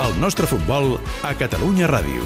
[0.00, 0.94] El nostre futbol
[1.28, 2.24] a Catalunya Ràdio.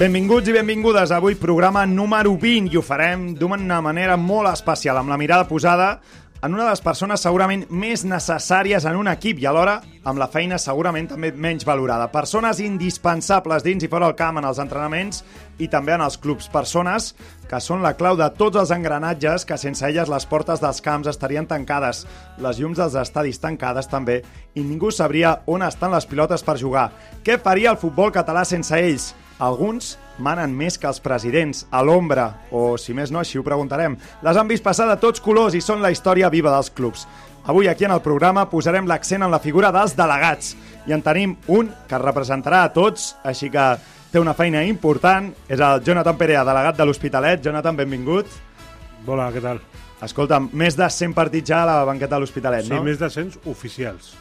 [0.00, 1.12] Benvinguts i benvingudes.
[1.14, 6.00] Avui programa número 20 i ho farem d'una manera molt especial, amb la mirada posada
[6.44, 10.26] en una de les persones segurament més necessàries en un equip i alhora amb la
[10.28, 12.10] feina segurament també menys valorada.
[12.12, 15.22] Persones indispensables dins i fora del camp en els entrenaments
[15.56, 16.50] i també en els clubs.
[16.52, 17.14] Persones
[17.48, 21.08] que són la clau de tots els engranatges que sense elles les portes dels camps
[21.08, 22.04] estarien tancades,
[22.36, 24.20] les llums dels estadis tancades també
[24.52, 26.90] i ningú sabria on estan les pilotes per jugar.
[27.24, 29.14] Què faria el futbol català sense ells?
[29.40, 33.96] Alguns manen més que els presidents, a l'ombra, o si més no, així ho preguntarem.
[34.22, 37.06] Les han vist passar de tots colors i són la història viva dels clubs.
[37.46, 40.54] Avui aquí en el programa posarem l'accent en la figura dels delegats
[40.86, 43.66] i en tenim un que representarà a tots, així que
[44.12, 47.42] té una feina important, és el Jonathan Perea, delegat de l'Hospitalet.
[47.44, 48.30] Jonathan, benvingut.
[49.06, 49.60] Hola, què tal?
[50.04, 52.82] Escolta'm, més de 100 partits ja a la banqueta de l'Hospitalet, Sí, no?
[52.84, 54.14] més de 100 oficials.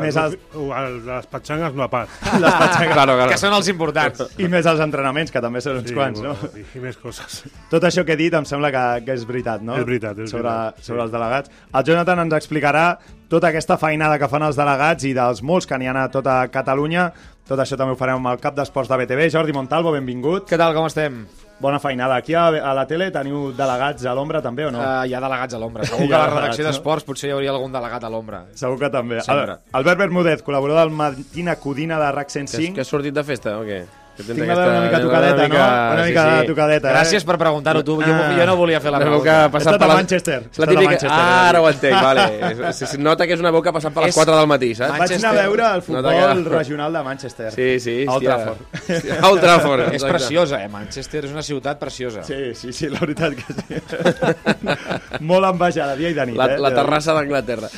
[0.00, 2.08] Més el, el- el, de les patxangues no a part.
[2.40, 2.94] Les patxangues.
[2.94, 3.30] Claro, claro.
[3.30, 4.22] Que són els importants.
[4.40, 6.32] I més els entrenaments, que també són uns Sí, quants, no?
[6.56, 7.42] I, I més coses.
[7.68, 9.76] Tot això que he dit em sembla que, que és veritat, no?
[9.76, 10.88] És veritat, és sobre, veritat, sí.
[10.88, 11.52] Sobre els delegats.
[11.74, 12.86] El Jonathan ens explicarà
[13.32, 16.38] tota aquesta feinada que fan els delegats i dels molts que n'hi ha a tota
[16.52, 17.10] Catalunya.
[17.48, 19.26] Tot això també ho farem amb el cap d'esports de BTV.
[19.34, 20.46] Jordi Montalvo, benvingut.
[20.48, 21.24] Què tal, com estem?
[21.62, 22.16] Bona feinada.
[22.22, 24.80] Aquí a, a la tele teniu delegats a l'ombra també o no?
[24.82, 25.84] Uh, hi ha delegats a l'ombra.
[25.90, 26.70] Segur que a la redacció no?
[26.70, 28.44] d'esports potser hi hauria algun delegat a l'ombra.
[28.58, 29.20] Segur que també.
[29.26, 29.58] Sempre.
[29.58, 32.74] Al- Albert Bermúdez, col·laborador del Matina Codina de RAC Que, 105.
[32.78, 33.82] que has sortit de festa o què?
[34.12, 35.54] Tinc la veu una mica tocadeta, no?
[35.94, 36.46] Una mica sí, sí.
[36.50, 36.92] tocadeta, eh?
[36.94, 37.94] Gràcies per preguntar-ho tu.
[38.02, 38.34] Jo, Ah.
[38.36, 39.22] jo no volia fer la pregunta.
[39.50, 39.94] passat estat per a la...
[39.96, 40.36] Manchester.
[40.42, 40.90] La He estat a típica...
[40.90, 42.26] Manchester, ah, he ara ho entenc, vale.
[42.72, 44.90] Es, es, nota que és una ha passat per les És- 4 del matí, saps?
[44.98, 45.32] Vaig anar a Manchester.
[45.42, 47.50] veure el futbol que- regional de Manchester.
[47.52, 47.96] Sí, sí.
[48.06, 48.36] A Old hòstia.
[48.36, 48.60] Trafford.
[48.90, 49.94] Hòstia, A Old Trafford.
[49.94, 50.68] És preciosa, eh?
[50.68, 52.22] Manchester és una ciutat preciosa.
[52.22, 53.82] Sí, sí, sí, la veritat que sí.
[55.20, 56.36] Molt envejada, dia i de nit.
[56.36, 56.58] La, eh?
[56.60, 57.68] la terrassa d'Anglaterra.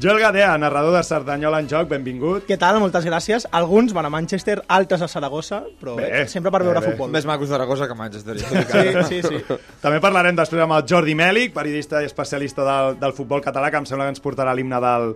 [0.00, 2.46] Joel Gadea, narrador de Cerdanyola en joc, benvingut.
[2.48, 2.78] Què tal?
[2.80, 3.44] Moltes gràcies.
[3.52, 6.92] Alguns van a Manchester, altres a Saragossa, però Bé, bé, sempre per veure bé, bé.
[6.94, 7.10] futbol.
[7.12, 8.38] Més maco Zaragoza que Manchester.
[8.40, 9.58] Sí, sí, sí.
[9.84, 13.82] També parlarem després amb el Jordi Mèlic, periodista i especialista del, del futbol català, que
[13.82, 15.10] em sembla que ens portarà l'himne del,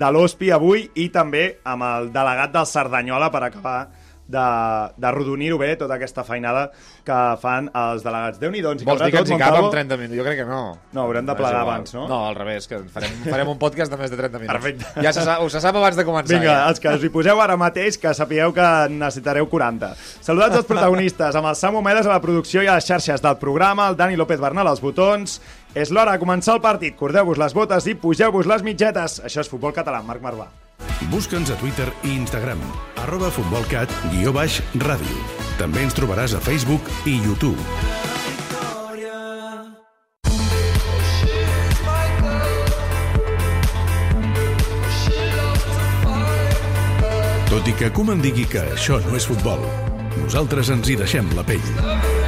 [0.00, 3.80] de l'Hospi avui, i també amb el delegat del Cerdanyola per acabar
[4.30, 4.46] de,
[4.96, 6.68] de rodonir-ho bé, tota aquesta feinada
[7.06, 8.40] que fan els delegats.
[8.40, 10.18] Déu-n'hi-do, ens hi Vols dir que ens hi cap en 30 minuts?
[10.20, 10.62] Jo crec que no.
[10.94, 12.06] No, haurem de plegar abans, no?
[12.10, 14.54] No, al revés, que farem, farem un podcast de més de 30 minuts.
[14.54, 15.04] Perfecte.
[15.04, 16.36] Ja se ho se sap abans de començar.
[16.36, 16.68] Vinga, ja.
[16.70, 19.92] els que us hi poseu ara mateix, que sapigueu que necessitareu 40.
[20.20, 23.38] Saludats als protagonistes, amb el Samu Medes a la producció i a les xarxes del
[23.42, 25.40] programa, el Dani López Bernal als botons.
[25.74, 26.96] És l'hora de començar el partit.
[26.98, 29.20] Cordeu-vos les botes i pugeu-vos les mitgetes.
[29.26, 30.50] Això és Futbol Català, Marc Marvà.
[31.10, 32.60] Busca'ns a Twitter i Instagram,
[33.02, 35.24] arroba futbolcat, guió baix, ràdio.
[35.58, 37.58] També ens trobaràs a Facebook i YouTube.
[47.50, 49.64] Tot i que Koeman digui que això no és futbol,
[50.20, 52.19] nosaltres ens hi deixem la pell.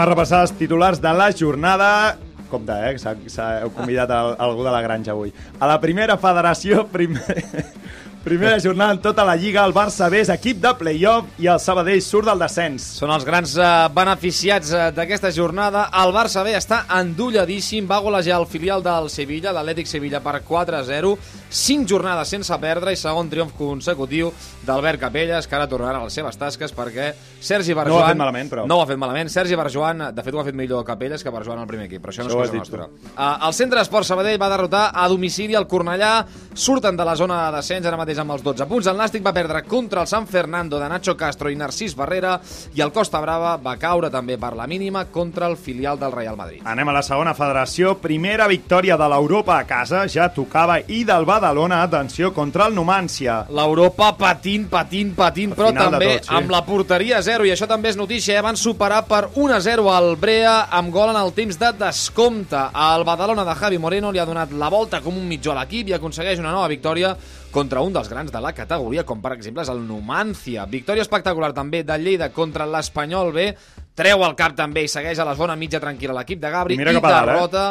[0.00, 2.16] Anem a repassar els titulars de la jornada.
[2.48, 2.94] Compte, eh?
[2.96, 5.28] s'ha- convidat a, a algú de la granja avui.
[5.60, 7.20] A la primera federació, primer...
[8.24, 11.60] primera jornada en tota la Lliga, el Barça B és equip de play-off i el
[11.60, 12.86] Sabadell surt del descens.
[12.96, 15.90] Són els grans eh, beneficiats eh, d'aquesta jornada.
[16.00, 21.12] El Barça B està endolladíssim, va golejar el filial del Sevilla, l'Atlètic Sevilla, per 4-0.
[21.50, 24.30] 5 jornades sense perdre i segon triomf consecutiu
[24.66, 27.10] d'Albert Capelles, que ara tornarà a les seves tasques perquè
[27.40, 27.98] Sergi Barjoan...
[27.98, 28.66] No ho ha fet malament, però.
[28.70, 29.30] No ho ha fet malament.
[29.32, 32.14] Sergi Barjoan, de fet, ho ha fet millor Capelles que Barjoan al primer equip, però
[32.14, 32.86] això no Això ho és cosa nostra.
[33.10, 36.12] Uh, el Centre Esport Sabadell va derrotar a domicili el Cornellà,
[36.54, 38.90] surten de la zona de descens ara mateix amb els 12 punts.
[38.92, 42.36] El Nàstic va perdre contra el San Fernando de Nacho Castro i Narcís Barrera
[42.76, 46.38] i el Costa Brava va caure també per la mínima contra el filial del Real
[46.38, 46.62] Madrid.
[46.64, 47.96] Anem a la segona federació.
[47.98, 50.06] Primera victòria de l'Europa a casa.
[50.10, 53.46] Ja tocava i del va Badalona, atenció, contra el Numància.
[53.56, 56.34] L'Europa patint, patint, patint, però final de també tot, sí.
[56.36, 58.44] amb la porteria a zero, i això també és notícia, eh?
[58.44, 62.60] van superar per 1-0 al Brea amb gol en el temps de descompte.
[62.92, 65.88] El Badalona de Javi Moreno li ha donat la volta com un mitjó a l'equip
[65.88, 67.14] i aconsegueix una nova victòria
[67.50, 70.68] contra un dels grans de la categoria, com per exemple és el Numancia.
[70.68, 73.48] Victòria espectacular també de Lleida contra l'Espanyol B,
[73.98, 76.94] treu el cap també i segueix a la zona mitja tranquil·la l'equip de Gabri Mira
[76.94, 77.04] i eh?
[77.04, 77.64] derrota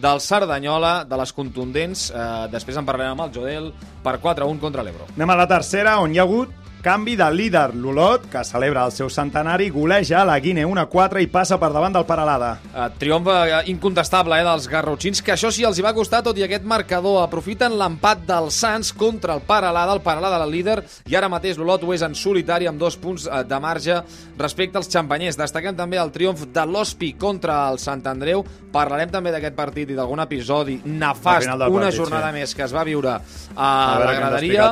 [0.00, 2.08] del Cerdanyola, de les contundents.
[2.10, 3.70] Eh, després en parlarem amb el Jodel
[4.04, 5.08] per 4-1 contra l'Ebro.
[5.16, 7.72] Anem a la tercera, on hi ha hagut canvi de líder.
[7.80, 12.04] L'Olot, que celebra el seu centenari, goleja la Guine 1-4 i passa per davant del
[12.04, 12.50] Paralada.
[12.74, 16.36] Uh, triomf eh, incontestable eh, dels garrotxins, que això sí els hi va costar, tot
[16.36, 17.22] i aquest marcador.
[17.22, 21.86] Aprofiten l'empat del Sants contra el Paralada, el Paralada la líder, i ara mateix l'Olot
[21.86, 24.02] ho és en solitari amb dos punts eh, de marge
[24.36, 25.40] respecte als xampanyers.
[25.40, 28.44] Destaquem també el triomf de l'Hospi contra el Sant Andreu.
[28.74, 32.40] Parlarem també d'aquest partit i d'algun episodi nefast, del una partit, jornada sí.
[32.40, 33.22] més que es va viure a,
[33.56, 34.68] A la graderia.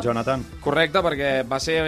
[0.61, 1.81] Correcte, perquè va ser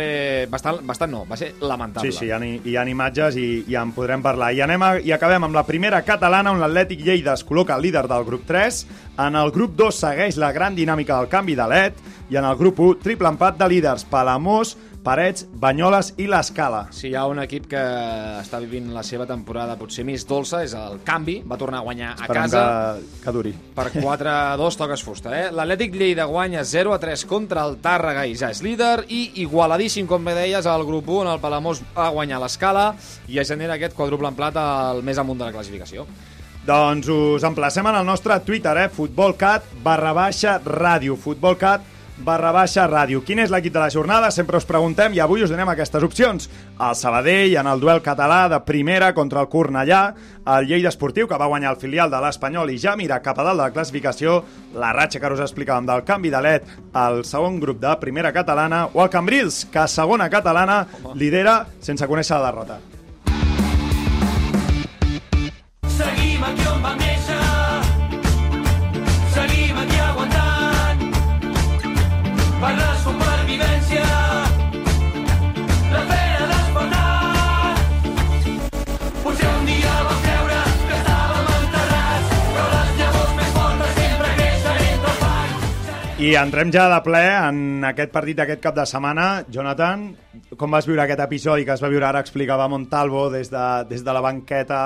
[0.51, 2.11] bastant, bastant no, va ser lamentable.
[2.13, 4.53] Sí, sí, hi ha, hi ha imatges i, i en podrem parlar.
[4.55, 8.07] I anem a, i acabem amb la primera catalana on l'Atlètic Lleida es col·loca líder
[8.11, 8.81] del grup 3.
[9.27, 12.03] En el grup 2 segueix la gran dinàmica del canvi de LED
[12.33, 16.87] i en el grup 1 triple empat de líders Palamós, Parets, Banyoles i l'Escala.
[16.97, 17.81] Si hi ha un equip que
[18.41, 22.15] està vivint la seva temporada potser més dolça és el canvi, va tornar a guanyar
[22.15, 22.63] a Esperem casa
[22.97, 23.53] que, que duri.
[23.77, 25.35] per 4-2 toques fusta.
[25.37, 25.51] Eh?
[25.53, 30.39] L'Atlètic Lleida guanya 0-3 contra el Tàrrega i ja és líder i igualadíssim, com bé
[30.41, 32.95] deies, al grup 1 on el Palamós va guanyar l'escala
[33.29, 36.09] i es genera aquest quadruple en plata al més amunt de la classificació.
[36.65, 38.89] Doncs us emplacem en el nostre Twitter, eh?
[38.89, 41.19] futbolcat barra baixa ràdio.
[41.21, 43.23] Futbolcat barra baixa ràdio.
[43.25, 44.31] Quin és l'equip de la jornada?
[44.31, 46.49] Sempre us preguntem i avui us donem aquestes opcions.
[46.79, 50.03] El Sabadell en el duel català de primera contra el Cornellà,
[50.57, 53.47] el Lleida Esportiu que va guanyar el filial de l'Espanyol i ja mira cap a
[53.47, 54.43] dalt de la classificació,
[54.75, 58.87] la ratxa que us explicàvem del canvi de LED al segon grup de primera catalana
[58.93, 60.85] o el Cambrils que a segona catalana
[61.15, 62.79] lidera sense conèixer la derrota.
[65.95, 67.14] Seguim aquí on vam
[86.25, 89.45] I entrem ja de ple en aquest partit d'aquest cap de setmana.
[89.53, 90.07] Jonathan,
[90.57, 94.01] com vas viure aquest episodi que es va viure ara, explicava Montalvo des de, des
[94.07, 94.79] de la banqueta,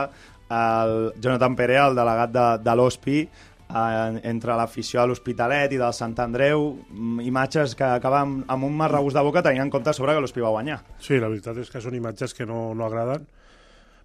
[0.50, 5.94] el Jonathan Perea, el delegat de, de l'Hospi, eh, entre l'afició a l'Hospitalet i del
[5.94, 9.94] Sant Andreu, mm, imatges que acaben amb un mal regust de boca tenint en compte
[9.94, 10.80] sobre que l'Hospi va guanyar.
[10.98, 13.28] Sí, la veritat és que són imatges que no, no agraden,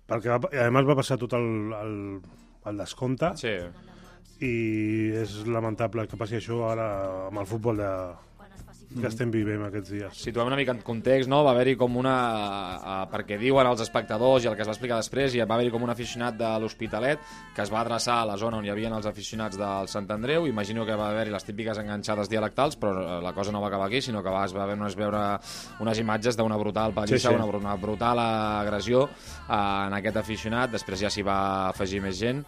[0.05, 1.49] perquè va, a més va passar tot el,
[1.79, 1.97] el,
[2.69, 3.57] el descompte, Sí.
[4.43, 4.53] I
[5.23, 6.87] és lamentable que passi això ara
[7.29, 7.91] amb el futbol de,
[8.93, 10.19] que estem vivint aquests dies.
[10.27, 11.41] Situem una mica en context, no?
[11.45, 12.15] Va haver-hi com una...
[12.77, 15.71] Uh, perquè diuen els espectadors i el que es va explicar després, i va haver-hi
[15.73, 17.21] com un aficionat de l'Hospitalet
[17.55, 20.47] que es va adreçar a la zona on hi havia els aficionats del Sant Andreu.
[20.49, 23.89] Imagino que va haver-hi les típiques enganxades dialectals, però eh, la cosa no va acabar
[23.89, 25.23] aquí, sinó que va, es va haver es veure
[25.81, 27.33] unes imatges d'una brutal pallissa, Sí, sí.
[27.33, 30.73] Una, una brutal agressió uh, en aquest aficionat.
[30.73, 31.39] Després ja s'hi va
[31.69, 32.43] afegir més gent.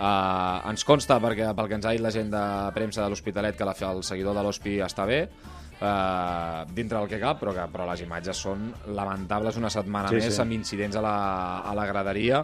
[0.00, 2.42] Uh, ens consta, perquè pel que ens ha dit la gent de
[2.72, 7.18] premsa de l'Hospitalet, que la, el seguidor de l'Hospi està bé, uh, dintre del que
[7.20, 10.40] cal, però, que, però les imatges són lamentables una setmana Sí, més sí.
[10.40, 11.16] amb incidents a la,
[11.68, 12.40] a la graderia.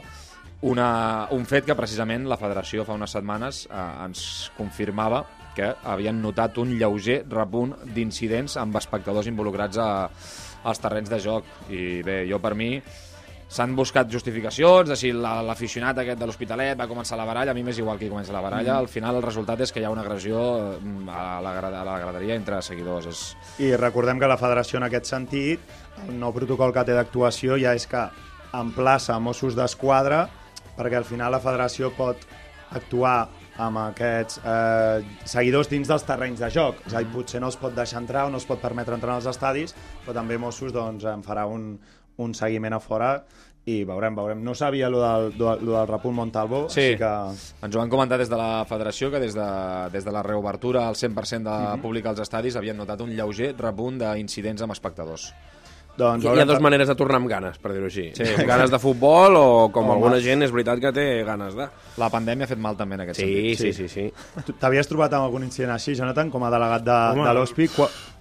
[0.68, 4.22] Una, un fet que precisament la federació fa unes setmanes eh, ens
[4.56, 5.22] confirmava
[5.56, 9.90] que havien notat un lleuger repunt d'incidents amb espectadors involucrats a,
[10.68, 11.48] als terrenys de joc.
[11.72, 12.74] I bé, jo per mi
[13.48, 17.54] s'han buscat justificacions, de si la- l'aficionat aquest de l'Hospitalet va començar la baralla, a
[17.54, 18.78] mi m'és igual qui comença la baralla, Mm.
[18.78, 20.38] al final el resultat és que hi ha una agressió
[20.74, 23.06] eh, a la, a la graderia entre seguidors.
[23.06, 25.60] És, I recordem que la federació en aquest sentit,
[26.08, 28.08] el nou protocol que té d'actuació ja és que
[28.52, 30.28] emplaça Mossos d'Esquadra
[30.76, 32.16] perquè al final la federació pot
[32.72, 36.82] actuar amb aquests eh, seguidors dins dels terrenys de joc.
[36.86, 39.14] És a dir, potser no els pot deixar entrar o no es pot permetre entrar
[39.14, 39.72] als estadis,
[40.04, 41.78] però també Mossos doncs, en farà un,
[42.18, 43.24] un seguiment a fora
[43.66, 44.44] i veurem, veurem.
[44.44, 46.80] No sabia lo del, lo, del repunt Montalvo, Sí.
[46.92, 47.10] així que...
[47.66, 49.48] Ens ho han comentat des de la federació, que des de,
[49.92, 51.82] des de la reobertura al 100% de Mhm.
[51.82, 55.32] públic als estadis havien notat un lleuger repunt d'incidents amb espectadors.
[55.96, 58.10] Doncs, Hi, hi ha dues maneres de tornar amb ganes, per dir-ho així.
[58.14, 58.22] Sí.
[58.46, 59.94] Ganes de futbol o, com Home.
[59.94, 61.66] alguna gent, és veritat que té ganes de...
[61.96, 63.24] La pandèmia ha fet mal també en aquest Sí,
[63.56, 63.58] sentit.
[63.58, 64.42] sí, sí, sí.
[64.44, 67.24] Tu T'havies trobat amb algun incident així, Jonathan, com a delegat de, Home.
[67.26, 67.68] de l'Hospi?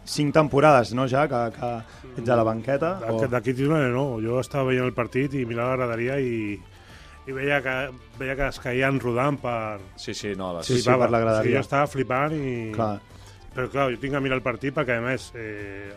[0.05, 1.69] Cinc temporades, no, ja, que, que
[2.21, 2.91] ets a la banqueta?
[3.09, 3.19] O...
[3.27, 6.53] D'aquí titular no, jo estava veient el partit i mirava la graderia i,
[7.25, 7.74] i veia, que,
[8.19, 9.79] veia que es caien rodant per...
[9.97, 10.69] Sí, sí, no, les...
[10.69, 11.50] Sí, sí, per la graderia.
[11.50, 12.55] Sí, jo estava flipant i...
[12.77, 12.93] Clar.
[13.55, 15.89] Però clar, jo tinc que mirar el partit perquè, a més, eh,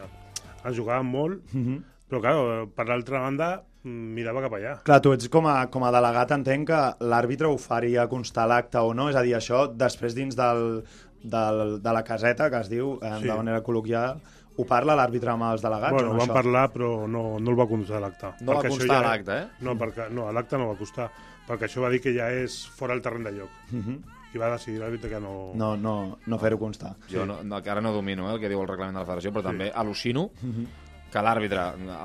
[0.64, 1.80] ens jugàvem molt, Mhm.
[2.08, 2.36] però clar,
[2.74, 3.48] per l'altra banda,
[3.88, 4.72] mirava cap allà.
[4.84, 8.78] Clar, tu ets com a, com a delegat, entenc que l'àrbitre ho faria constar l'acte
[8.80, 10.82] o no, és a dir, això després dins del,
[11.22, 13.26] del, de la caseta, que es diu eh, Sí.
[13.28, 14.20] de manera col·loquial,
[14.58, 16.34] ho parla l'àrbitre amb els delegats Bueno, no, van això?
[16.34, 18.32] parlar, però no, no el va constar a l'acte.
[18.40, 19.48] No va constar ja- l'acte, eh?
[19.60, 21.10] No, perquè, no, a l'acte no va constar,
[21.46, 23.50] perquè això va dir que ja és fora el terreny de lloc.
[23.70, 23.98] Mhm.
[24.34, 25.52] I va decidir l'àrbitre que no...
[25.54, 26.94] No, no, no fer-ho constar.
[27.08, 29.06] Jo no, no, que ara no domino eh, el que diu el reglament de la
[29.06, 30.66] federació, però també al·lucino Mhm.
[31.10, 31.62] Que l'àrbitre,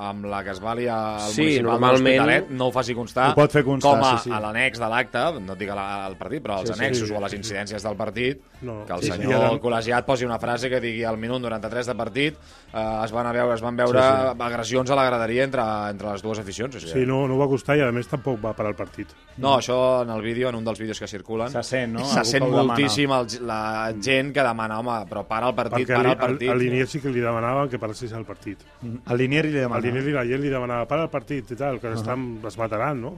[0.08, 3.30] amb la que es vali al Sí, municipal normalment- de l'Hospitalet, no ho faci constar,
[3.32, 4.34] Ho pot fer constar, com a, sí, sí.
[4.34, 6.80] a l'annex de l'acte, no et dic a al partit, però als Sí, sí.
[6.80, 7.42] annexos Sí, o a les sí, sí.
[7.42, 9.12] incidències del partit, No, que el sí, sí.
[9.12, 12.34] senyor I ara- col·legiat posi una frase que digui al minut 93 de partit
[12.72, 16.10] eh, es van a veure, es van veure Sí, agressions a la graderia entre, entre
[16.12, 16.74] les dues aficions.
[16.76, 19.08] O sigui, Sí, no, no va costar i a més tampoc va parar el partit.
[19.36, 22.04] no, això en el vídeo, en un dels vídeos que circulen, Se sent, no?
[22.06, 26.12] se sent moltíssim el, la gent que demana, home, però para el partit, Perquè para
[26.12, 26.50] el a, partit.
[26.50, 28.58] a l'Inier sí que li demanaven que paréssim el partit.
[29.04, 29.80] Al Linier li demana.
[29.80, 32.00] Al Linier i la gent li demanava para el partit i tal, que uh -huh.
[32.00, 33.14] estan, es mataran, no?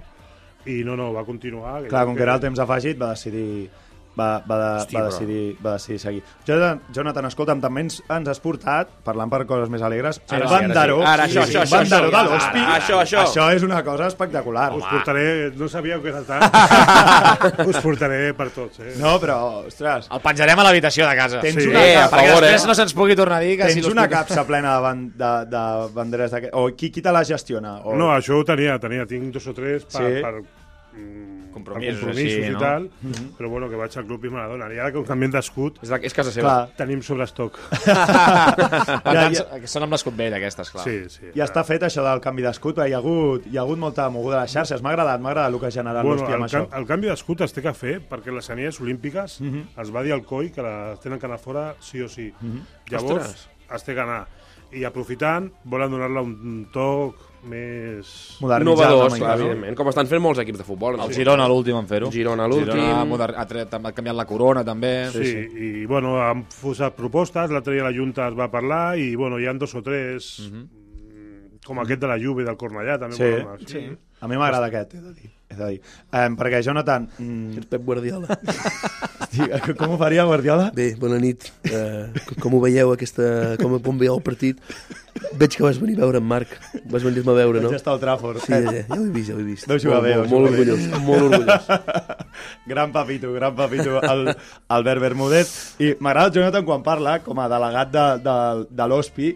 [0.67, 1.87] I no, no, va continuar.
[1.89, 3.71] Clar, com que era el temps afegit, va decidir
[4.17, 6.23] va, va, de, Hosti, va, decidir, va decidir seguir.
[6.47, 10.49] Jonathan, Jonathan escolta'm, també ens, ens has portat, parlant per coses més alegres, Ara el
[10.49, 11.03] sí, ara sí.
[11.07, 12.63] Ara, això, això, això, de l'Hospi.
[12.77, 13.25] això, això.
[13.27, 14.71] Això és una cosa espectacular.
[14.77, 16.43] Us portaré, no sabíeu que era tant,
[17.71, 18.95] us portaré per tots, eh?
[19.01, 21.41] No, però, ostres, El penjarem a l'habitació de casa.
[21.45, 21.69] Tens Sí.
[21.69, 22.67] una Eh, a Perquè favor, després eh?
[22.69, 25.33] no se'ns pugui tornar a dir que tens si una capsa plena de, ban de,
[25.53, 25.63] de
[25.95, 26.55] banderes d'aquest...
[26.55, 27.81] O qui, qui te la gestiona?
[27.85, 27.95] O...
[27.97, 30.23] No, això ho tenia, tenia, tinc dos o tres per, Sí.
[30.23, 30.35] per,
[30.97, 32.61] mm, Compromisos, per compromisos així, i no?
[32.61, 32.89] tal,
[33.39, 34.75] però bueno, que vaig al club i me la donen.
[34.77, 36.45] I ara que canviem d'escut, És, de, és casa seva.
[36.51, 37.57] Clar, tenim sobrestoc.
[39.07, 39.45] Per Ja, ja.
[39.63, 40.85] que són amb l'escut vell, aquestes, clar.
[40.85, 41.31] Sí, sí.
[41.37, 44.41] ja està fet això del canvi d'escut, hi ha hagut, hi ha hagut molta moguda
[44.41, 44.83] a les xarxes.
[44.85, 46.63] M'ha agradat, m'ha agradat el que ha generat Bueno, l'Hospi el, amb això.
[46.81, 50.25] el canvi d'escut es té que fer perquè les anies olímpiques es va dir al
[50.29, 52.29] COI que les tenen que anar fora sí o sí.
[52.91, 53.49] Llavors, Ostres.
[53.75, 54.27] es té que anar.
[54.77, 58.13] I aprofitant, volen donar-la un toc més...
[58.43, 59.77] Modernitzat, Innovadors, clar, evidentment.
[59.79, 60.99] Com estan fent molts equips de futbol.
[61.03, 62.11] El Girona l'últim en fer-ho.
[62.15, 62.73] Girona l'últim.
[62.75, 64.95] Girona ha, ha, tret, ha canviat la corona, també.
[65.15, 65.45] Sí, sí,
[65.83, 69.49] i bueno, han posat propostes, l'altre dia la Junta es va parlar i bueno, hi
[69.51, 70.86] han dos o tres, mm,
[71.67, 73.19] com aquest de la Juve del Cornellà, també.
[73.19, 73.87] Sí, anar, sí.
[74.21, 75.33] A mi m'agrada aquest, he de dir.
[75.53, 75.81] He de dir.
[76.11, 78.39] Um, perquè, Jonathan, mm, Pep Guardiola.
[79.37, 80.71] hosti, com ho faria Guardiola?
[80.75, 81.51] Bé, bona nit.
[81.69, 84.61] Uh, com ho veieu, aquesta, com, com veieu el partit?
[85.37, 86.53] Veig que vas venir a veure en Marc.
[86.93, 87.71] Vas venir-me a veure, no?
[87.71, 88.43] Vaig estar al Trafford.
[88.45, 89.69] Sí, ja, ja ho he vist, ja ho he vist.
[89.69, 91.69] Deu jugar bé, molt, molt, orgullós, molt orgullós.
[92.73, 94.33] gran papito, gran papito, el,
[94.79, 95.53] Albert Bermúdez.
[95.81, 98.39] I m'agrada el Jonathan quan parla, com a delegat de, de,
[98.77, 99.35] de l'OSPI,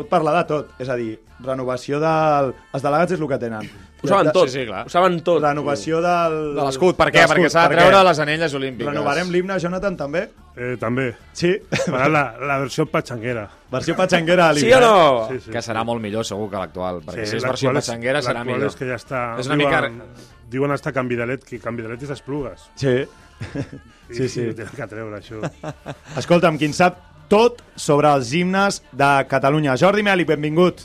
[0.00, 0.72] pot parlar de tot.
[0.82, 1.14] És a dir,
[1.44, 2.50] renovació del...
[2.74, 3.70] Els delegats és el que tenen.
[4.00, 4.86] Ho saben tot, Sí, sí, clar.
[4.88, 5.42] ho saben tot.
[5.44, 6.36] Renovació del...
[6.56, 7.26] De l'escut, per què?
[7.28, 8.88] Perquè s'ha de treure les anelles olímpiques.
[8.88, 10.22] Renovarem l'himne, Jonathan, també?
[10.56, 11.10] Eh, també.
[11.36, 11.52] Sí?
[11.84, 13.44] Farà la, la versió patxanguera.
[13.70, 14.72] Versió patxanguera a l'himne.
[14.72, 15.28] Sí o no?
[15.28, 15.52] Sí, sí.
[15.52, 17.02] Que serà molt millor, segur, que l'actual.
[17.04, 18.72] Perquè si és versió l'actual patxanguera, serà l'actual millor.
[18.72, 19.22] és que ja està...
[19.44, 19.84] És una mica-
[20.50, 22.70] diuen, hasta Canvidalet, que Canvidalet és Esplugues.
[22.80, 22.96] Sí.
[24.10, 24.42] I, Sí, sí.
[24.48, 25.38] I tenen que treure això.
[26.18, 26.96] Escolta'm, qui en sap
[27.30, 29.76] tot sobre els himnes de Catalunya.
[29.78, 30.82] Jordi Meli, benvingut.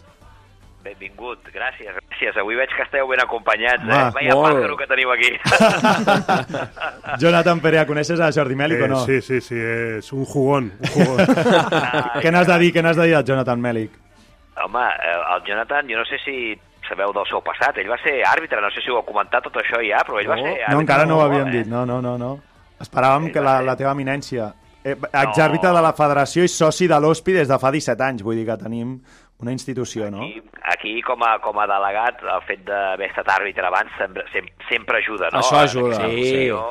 [0.86, 2.36] Benvingut, gràcies, gràcies.
[2.38, 4.12] Avui veig que esteu ben acompanyats, Home, eh?
[4.14, 4.60] Vaya molt.
[4.60, 5.32] pàjaro que teniu aquí.
[7.24, 9.00] Jonathan Perea, coneixes a Jordi Meli o no?
[9.02, 10.70] Eh, sí, sí, sí, és un jugón.
[10.78, 11.26] Un jugón.
[12.22, 13.98] Què n'has de dir, què n'has de dir al Jonathan Melic?
[14.62, 16.36] Home, eh, el Jonathan, jo no sé si
[16.86, 17.82] sabeu del seu passat.
[17.82, 20.30] Ell va ser àrbitre, no sé si ho ha comentat tot això ja, però ell
[20.30, 20.76] va ser àrbitre.
[20.76, 21.56] No, encara no ho molt, havíem eh?
[21.58, 22.30] dit, no, no, no, no.
[22.86, 24.52] Esperàvem que la, la teva eminència...
[24.86, 28.38] Eh, exàrbitre de la federació i soci de l'OSPI des de fa 17 anys, vull
[28.38, 29.00] dir que tenim
[29.42, 30.28] una institució, no?
[30.28, 30.44] Aquí,
[30.76, 35.02] aquí com, a, com a delegat, el fet d'haver estat àrbitre abans sempre, sempre, sempre
[35.02, 35.42] ajuda, no?
[35.42, 36.22] Això ajuda, aquesta sí.
[36.22, 36.62] funció,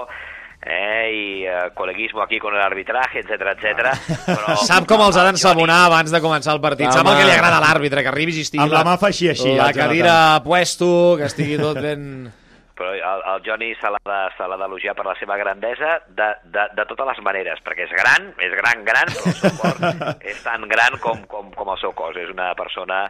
[0.65, 3.91] Eh, i eh, col·leguismo aquí con el arbitraje, etcétera, etcétera.
[4.25, 6.89] Però, Sap com els ha d'ensabonar abans de començar el partit.
[6.89, 9.11] Sap el que li agrada a l'àrbitre, que arribis i estigui Amb la mà fa
[9.13, 10.89] així, així, la cadira a puesto,
[11.21, 12.09] que estigui tot ben...
[12.75, 16.87] però el, el Johnny se l'ha de- d'elogiar per la seva grandesa de, de, de
[16.91, 19.79] totes les maneres, perquè és gran, és gran, gran, però el seu cor
[20.33, 22.17] és tan gran com, com, com el seu cos.
[22.17, 23.05] És una persona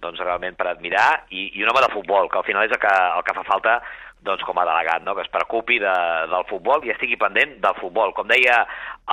[0.00, 2.80] doncs, realment per admirar i, i un home de futbol, que al final és el
[2.82, 3.78] que, el que fa falta
[4.26, 5.14] doncs, com a delegat, no?
[5.16, 5.94] que es preocupi de,
[6.32, 8.12] del futbol i estigui pendent del futbol.
[8.16, 8.58] Com deia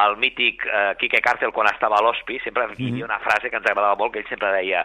[0.03, 3.59] el mític eh, Quique Cárcel quan estava a l'Hospi, sempre hi havia una frase que
[3.61, 4.81] ens agradava molt, que ell sempre deia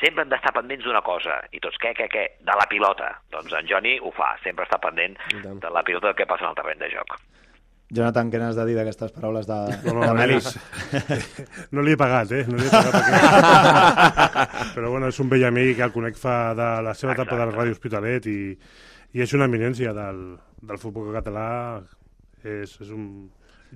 [0.00, 1.40] sempre hem d'estar pendents d'una cosa.
[1.52, 2.26] I tots, què, què, què?
[2.44, 3.10] De la pilota.
[3.32, 5.16] Doncs en Johnny ho fa, sempre està pendent
[5.64, 7.18] de la pilota del que passa en el terreny de joc.
[7.90, 9.56] Jonathan, què n'has de dir d'aquestes paraules de,
[9.88, 10.36] No, no, de Meli?
[10.38, 10.52] és-
[11.74, 12.44] no li he pagat, eh?
[12.46, 14.70] No li he pagat aquest.
[14.76, 17.48] Però bueno, és un vell amic que el conec fa de la seva etapa de
[17.48, 18.36] la Ràdio Hospitalet i,
[19.12, 20.22] i és una eminència del,
[20.62, 21.48] del futbol català.
[22.40, 23.28] És, és un,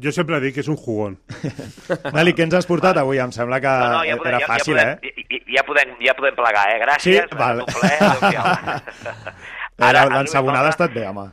[0.03, 1.19] Jo sempre dic que és un jugón.
[2.17, 3.21] Meli, què ens has portat avui?
[3.23, 5.27] Em sembla que No, no, ja podem, era ja, fàcil, ja, podem, eh?
[5.31, 6.81] ja, ja, podem, ja podem plegar, eh?
[6.83, 7.39] Gràcies, Sí?
[7.39, 7.63] Val.
[10.15, 11.29] L'ensabonada ha estat bé, home.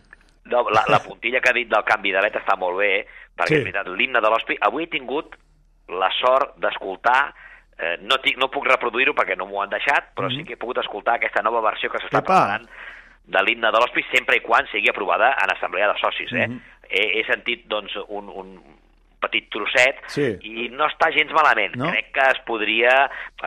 [0.52, 2.94] No, la, la puntilla que ha dit del canvi de està molt bé,
[3.38, 3.56] perquè Sí.
[3.56, 3.62] sí.
[3.62, 4.58] és veritat, l'himne de l'Hospi...
[4.68, 5.38] Avui he tingut
[5.88, 7.34] la sort d'escoltar
[7.80, 10.62] eh, no, tinc, no puc reproduir-ho perquè no m'ho han deixat, però sí que he
[10.62, 12.28] pogut escoltar aquesta nova versió que s'està Epa.
[12.28, 12.68] preparant
[13.26, 16.32] de l'himne de l'Hospi sempre i quan sigui aprovada en assemblea de socis.
[16.34, 16.48] Eh?
[16.48, 16.62] Mhm.
[16.92, 18.56] he, he sentit doncs, un, un
[19.22, 20.26] petit trosset Sí.
[20.44, 21.76] i no està gens malament.
[21.78, 21.92] No?
[21.92, 22.96] Crec que es podria...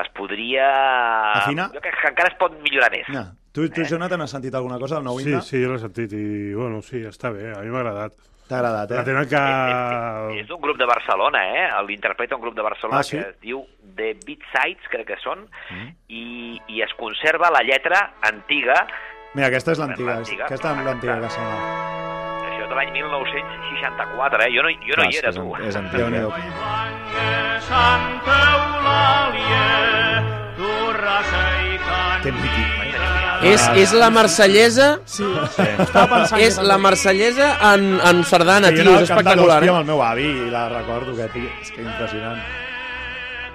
[0.01, 0.69] Es podria...
[1.43, 1.69] Afinar?
[1.75, 3.09] Jo crec que encara es pot millorar més.
[3.13, 3.25] No.
[3.55, 5.43] Tu, tu, Jonathan, has sentit alguna cosa del nou Sí, himne?
[5.43, 8.17] sí, jo l'he sentit i, bueno, sí, està bé, a mi m'ha agradat.
[8.49, 9.05] T'ha agradat, La eh?
[9.07, 9.43] tenen que...
[10.41, 11.69] És d'un grup de Barcelona, eh?
[11.87, 13.17] L'interpreta un grup de Barcelona Ah, sí?
[13.17, 13.63] que es diu
[13.97, 15.47] The Beat Sides, crec que són,
[16.09, 18.75] i, i es conserva la lletra antiga,
[19.35, 20.15] Mira, aquesta és l'antiga.
[20.47, 21.57] Aquesta és l'antiga que sona.
[22.51, 24.51] això de l'any 1964, eh?
[24.57, 25.55] Jo no, jo no Clar, hi és era, que és tu.
[25.55, 26.31] an- és antic, Déu-n'hi-do.
[32.23, 32.71] Que mític.
[33.45, 34.87] És, és la marsellesa...
[35.05, 35.25] Sí,
[35.59, 36.41] estava pensant...
[36.41, 39.59] És la marsellesa en, en sardana, jo tio, és espectacular.
[39.67, 39.69] Eh?
[39.69, 42.41] amb el meu avi i la recordo, que tio, és que impressionant.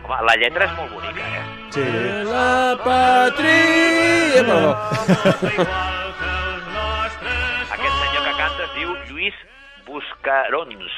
[0.10, 1.42] Home, la lletra és molt bonica, eh?
[1.70, 1.84] Sí,
[2.26, 4.42] La patria...
[4.48, 4.72] Perdó.
[7.76, 9.38] Aquest senyor que canta es diu Lluís
[9.86, 10.98] Buscarons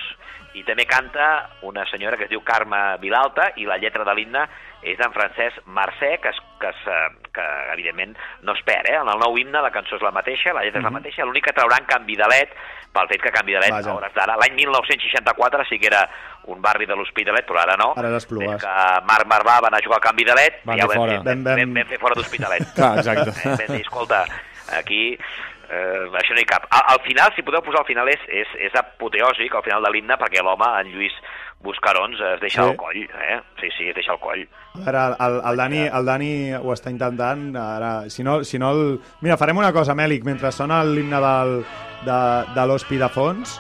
[0.56, 1.27] i també canta
[1.68, 4.46] una senyora que es diu Carme Vilalta i la lletra de l'himne
[4.82, 8.15] és d'en Francesc Mercè, que, es, que, es, eh, que evidentment
[8.48, 8.98] no es perd, eh?
[9.00, 11.50] En el nou himne la cançó és la mateixa, la lletra és la mateixa, l'únic
[11.50, 12.56] que trauran Canvi de Let,
[12.92, 13.90] pel fet que Canvi de Vaja.
[13.92, 16.10] a hores d'ara, l'any 1964 sí que era
[16.52, 17.94] un barri de l'Hospitalet, però ara no.
[17.96, 18.52] Ara és Esplugues.
[18.58, 20.34] Des que Marc Marvà va anar a jugar a Canvi de
[20.66, 21.12] Van ja ho vam, fora.
[21.12, 22.68] fer, vam, Vam- vam, vam fer fora d'Hospitalet.
[22.76, 23.30] Clar, exacte.
[23.30, 24.26] Eh, vam dir, escolta,
[24.78, 26.66] aquí eh, això no hi cap.
[26.72, 29.92] Al, al final, si podeu posar al final, és, és, és apoteòsic al final de
[29.94, 31.14] l'himne, perquè l'home, en Lluís
[31.62, 32.70] Buscarons, es deixa Sí.
[32.72, 33.40] el coll, eh?
[33.62, 34.42] Sí, sí, es deixa el coll.
[34.74, 37.52] A veure, el, el, el, Dani, el Dani ho està intentant.
[37.56, 39.00] Ara, si no, si no el...
[39.22, 40.24] Mira, farem una cosa, Mèlic.
[40.26, 41.54] Mentre sona l'himne del,
[42.05, 42.20] de,
[42.55, 43.60] de l'Hospi de fons,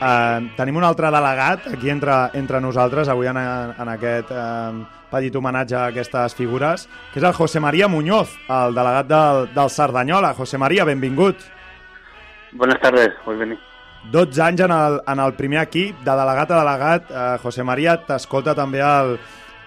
[0.00, 5.36] eh, tenim un altre delegat aquí entre, entre nosaltres, avui en, en aquest eh, petit
[5.38, 10.34] homenatge a aquestes figures, que és el José María Muñoz, el delegat del, del Cerdanyola.
[10.34, 11.36] José María, benvingut.
[12.52, 13.58] Buenas tardes, muy bien.
[14.10, 17.08] 12 anys en el, en el primer equip, de delegat a delegat.
[17.10, 19.16] Eh, José María, t'escolta també el,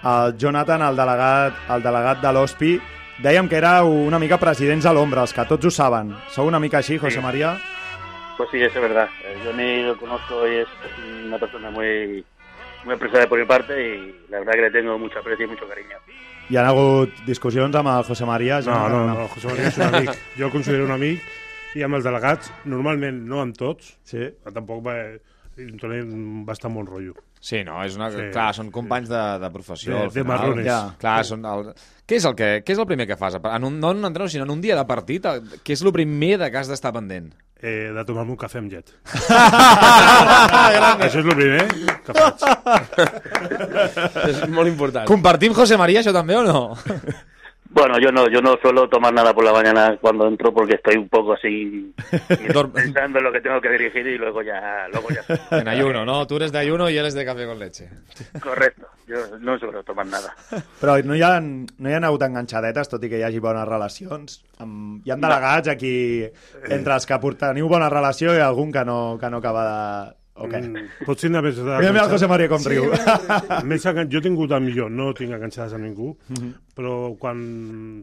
[0.03, 2.77] el Jonathan, el delegat, el delegat de l'Hospi.
[3.19, 6.13] Dèiem que era una mica presidents a l'ombra, els que tots ho saben.
[6.31, 7.23] Sou una mica així, José Sí.
[7.25, 7.57] María?
[8.39, 9.09] Pues sí, eso es verdad.
[9.25, 10.67] Eh, Yo ni lo conozco y es
[11.25, 12.23] una persona muy,
[12.85, 15.67] muy apreciada por mi parte y la verdad que le tengo mucho aprecio y mucho
[15.67, 15.97] cariño.
[16.49, 18.61] Hi ha hagut discussions amb el José María?
[18.65, 20.15] No, no, no, José María és un amic.
[20.39, 21.21] Jo el considero un amic
[21.77, 24.23] i amb els delegats, normalment no amb tots, sí.
[24.55, 24.95] tampoc va,
[25.59, 27.13] tenim bastant bon rotllo.
[27.39, 28.07] Sí, no, és una...
[28.09, 29.99] Sí, Sí, clar, són companys de, de professió.
[30.07, 30.65] De- de marrones.
[30.65, 30.79] Ja.
[30.99, 31.69] Clar, són el...
[32.09, 33.35] Què és, el que, què és el primer que fas?
[33.37, 35.27] En un, no en un entrenador, sinó en un dia de partit?
[35.61, 37.29] Què és el primer de que has d'estar pendent?
[37.61, 38.87] Eh, de tomar-me un cafè amb llet.
[41.03, 41.65] Això és el primer
[42.05, 42.39] que faig.
[44.29, 45.03] És molt important.
[45.09, 46.61] Compartim, José María, això també o no?
[47.71, 50.97] Bueno, yo no, yo no suelo tomar nada por la mañana cuando entro porque estoy
[50.97, 51.93] un poco así
[52.73, 55.57] pensando en lo que tengo que dirigir y luego ya, luego ya.
[55.57, 56.25] En ayuno, ¿no?
[56.25, 57.89] Tú eres de ayuno y él es de café con leche.
[58.41, 60.33] Correcto, yo no suelo tomar nada.
[60.81, 63.67] Però no hi, ha, no hi ha hagut enganxadetes, tot i que hi hagi bones
[63.69, 64.39] relacions.
[64.59, 66.25] Amb, hi ha delegats aquí,
[66.69, 70.15] entre els que porten- teniu bona relació i algun que no, que no acaba de...
[70.39, 70.61] O què?
[70.63, 71.57] Mm, potser anar més...
[71.57, 72.85] de- Mira, mira el José María com riu.
[73.67, 73.83] Més.
[73.83, 76.53] Jo he tingut a millor, no tinc enganxades amb ningú, Mhm.
[76.75, 77.41] però quan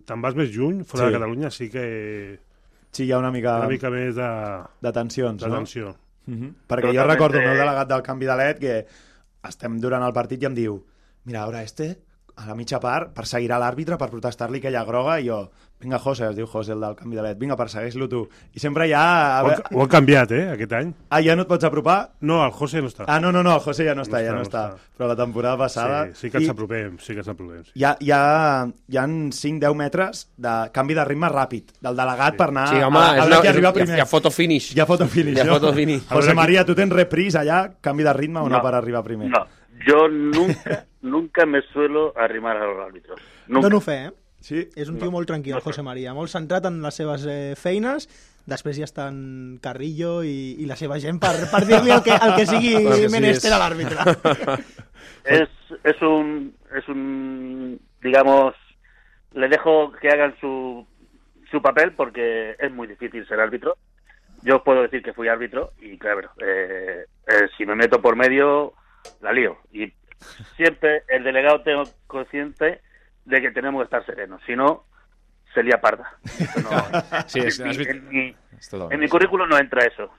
[0.05, 1.13] te'n vas més lluny, fora Sí.
[1.13, 2.39] de Catalunya, sí que
[2.93, 3.59] Sí, hi ha una mica...
[3.59, 4.29] una mica més de,
[4.81, 5.57] de tensions, de no?
[5.57, 5.95] tensió.
[6.27, 6.55] Mhm.
[6.69, 8.87] Perquè jo recordo el meu delegat del canvi de LED que
[9.49, 10.79] estem durant el partit i em diu
[11.27, 11.97] mira, ara este,
[12.37, 15.39] a la mitja part, perseguirà l'àrbitre per protestar-li aquella groga i jo,
[15.81, 18.23] vinga, José, es diu José, el del canvi de LED, vinga, persegueix-lo tu.
[18.57, 19.39] I sempre hi ha...
[19.39, 20.91] A Ho, han- ho han canviat, eh, aquest any.
[21.09, 22.13] Ah, ja no et pots apropar?
[22.21, 23.05] No, el José no està.
[23.09, 24.63] Ah, no, no, no, el José ja no està, No ja està, no no està.
[24.77, 24.93] està.
[24.97, 26.03] Però la temporada passada...
[26.13, 27.65] Sí, sí que ens apropem, sí que ens apropem.
[27.65, 27.73] Sí.
[27.81, 28.21] Hi ha, hi, ha,
[28.89, 32.99] hi ha 5-10 metres de canvi de ritme ràpid, del delegat per anar Sí, home,
[33.01, 33.97] a, a, a qui arriba hi ha- primer.
[33.97, 34.73] hi ha photo finish.
[34.77, 35.57] Hi ha photo finish, Hi ha no?
[35.59, 36.05] photo finish.
[36.09, 38.63] José María, tu tens reprise allà, canvi de ritme o no, No.
[38.65, 39.29] per arribar primer?
[39.29, 39.45] No,
[39.87, 43.21] yo nunca, nunca me suelo arrimar a los árbitros.
[43.49, 43.69] Nunca.
[43.69, 44.13] Dono fe, eh?
[44.47, 44.61] Sí?
[44.77, 48.05] És un tio molt tranquil, el José María, molt centrat en les seves eh, feines,
[48.47, 52.15] després ja està en Carrillo i, i la seva gent per, per dir-li el, que,
[52.15, 53.97] el que sigui que sí, menester és- a l'àrbitre.
[55.27, 55.49] Es,
[55.83, 58.55] es un, es un, digamos,
[59.35, 60.87] le dejo que hagan su,
[61.51, 63.77] su papel porque es muy difícil ser árbitro.
[64.43, 68.15] Yo puedo decir que fui árbitro y claro, eh, eh, si si me meto por
[68.15, 68.75] medio,
[69.21, 69.57] la lío.
[69.73, 69.93] Y
[70.57, 72.81] siempre el delegado tengo consciente
[73.25, 74.85] de que tenemos que estar serenos, si no,
[75.55, 76.19] se lía parda.
[76.63, 77.91] No- Sí, en, has mi, vist...
[77.91, 78.93] en, mi, És totalment.
[78.95, 80.11] en mi currículum no entra eso.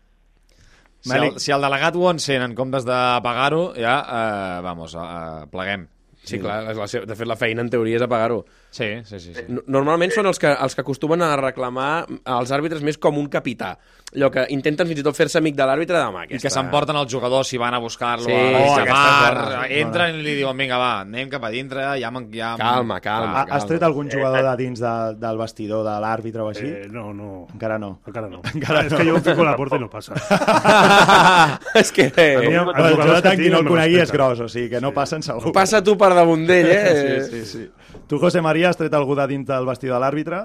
[1.01, 5.45] Si el, si el delegat ho encén en comptes de pagar-ho, ja, eh, vamos, eh,
[5.51, 5.87] pleguem.
[6.27, 8.41] Sí, clar, la de fet la feina en teoria és apagar-ho.
[8.77, 9.31] Sí, sí, sí.
[9.33, 9.43] sí.
[9.49, 13.25] No- Normalment són els que, els que acostumen a reclamar als àrbitres més com un
[13.33, 13.73] capità.
[14.15, 16.21] Allò que intenten fins i tot fer-se amic de l'àrbitre demà.
[16.31, 18.93] I que s'emporten els jugadors si van a buscar-lo Sí, a oh, mig de aquestes
[18.93, 19.73] mar, bones.
[19.81, 22.11] entren i li diuen, vinga, va, anem cap a dintre, ja...
[22.15, 23.41] m'en- ja Calma, calma.
[23.41, 26.69] Ha- Has tret algun jugador de dins de, del vestidor de l'àrbitre o així?
[26.69, 27.47] Eh, no, no.
[27.51, 27.97] Encara no.
[28.07, 28.39] Encara no.
[28.53, 29.01] Encara és no.
[29.01, 30.15] que jo em fico a la porta i no passa.
[31.81, 32.11] és que...
[32.15, 35.23] Eh, jugadors Jonathan, que qui no el conegui és gros, o sigui que no passen
[35.25, 35.51] segur.
[35.55, 37.25] Passa tu per damunt d'ell, eh?
[37.27, 37.67] Sí, sí, sí.
[38.07, 40.39] Tu, José María, has tret algú de dins del vestidor de l'àrbitre?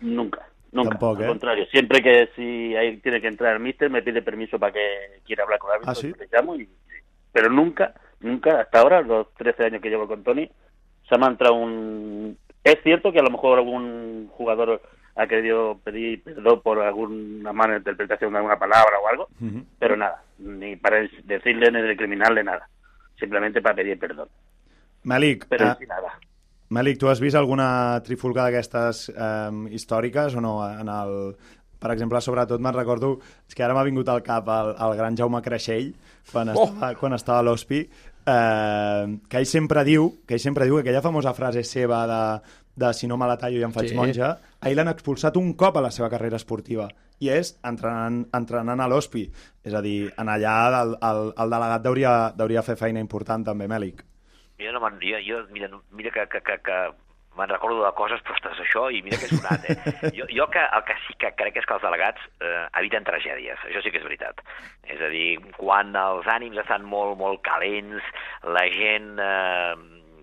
[0.00, 0.90] Nunca, nunca.
[0.90, 1.28] Tampoco, Al ¿eh?
[1.28, 5.20] contrario, siempre que si ahí tiene que entrar el mister, me pide permiso para que
[5.24, 6.12] quiera hablar con el árbitro, ¿Ah, sí?
[6.18, 6.68] le llamo y...
[7.32, 10.50] Pero nunca, nunca, hasta ahora, los 13 años que llevo con Tony,
[11.08, 12.36] se me ha entrado un...
[12.64, 14.82] Es cierto que a lo mejor algún jugador
[15.14, 19.28] ha querido pedir perdón por alguna mala interpretación de alguna palabra o algo,
[19.78, 22.68] pero nada, ni para decirle ni recriminarle nada,
[23.18, 24.28] simplemente para pedir perdón.
[25.02, 26.18] Mèlic, Pero sí nada.
[26.70, 30.58] Mèlic, tu has vist alguna trifulga d'aquestes eh, històriques o no?
[30.68, 31.14] En el...
[31.78, 33.12] Per exemple, sobretot me'n recordo,
[33.46, 35.92] és que ara m'ha vingut al cap el, el gran Jaume Creixell,
[36.32, 36.64] quan, Oh!
[36.66, 37.78] estava, quan estava a l'Hospi,
[38.26, 42.18] eh, que ell sempre diu, que ell sempre diu que aquella famosa frase seva de,
[42.82, 43.94] de si no me la tallo ja em faig Sí.
[43.94, 44.00] sí.
[44.00, 46.88] monja, a ell l'han expulsat un cop a la seva carrera esportiva
[47.22, 49.24] i és entrenant, entrenant a l'Hospi.
[49.62, 53.66] És a dir, en allà el, el, el delegat hauria, hauria fer feina important també,
[53.70, 54.02] Mèlic.
[54.58, 54.98] Jo no me'n...
[55.02, 56.78] Jo, jo, mira, mira que, que, que, que
[57.38, 59.76] me'n recordo de coses, però ostres, això, i mira que és sonat, eh?
[60.18, 63.62] Jo, jo que, el que sí que crec és que els delegats eh, eviten tragèdies,
[63.68, 64.42] això sí que és veritat.
[64.90, 68.10] És a dir, quan els ànims estan molt, molt calents,
[68.56, 69.76] la gent eh,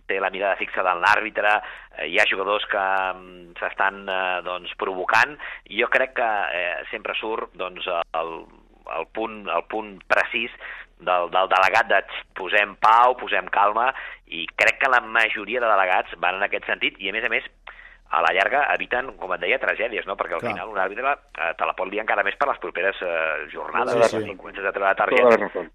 [0.09, 1.55] té la mirada fixada en l'àrbitre,
[1.95, 2.83] eh, hi ha jugadors que
[3.15, 5.37] mm, s'estan eh, doncs, provocant,
[5.71, 7.87] i jo crec que eh, sempre surt doncs,
[8.19, 8.35] el,
[8.99, 10.53] el, punt, el punt precís
[10.99, 13.93] del, del delegat de "Xt, posem pau, posem calma,
[14.27, 17.29] i crec que la majoria de delegats van en aquest sentit, i a més a
[17.29, 17.43] més,
[18.15, 20.15] a la llarga eviten, com et deia, tragèdies, no?
[20.15, 20.53] perquè al Clar.
[20.53, 24.09] final un àrbitre eh, te la pot liar encara més per les properes eh, jornades,
[24.11, 24.35] sí, sí.
[24.37, 25.71] comences a treure Toda la targetes, razón.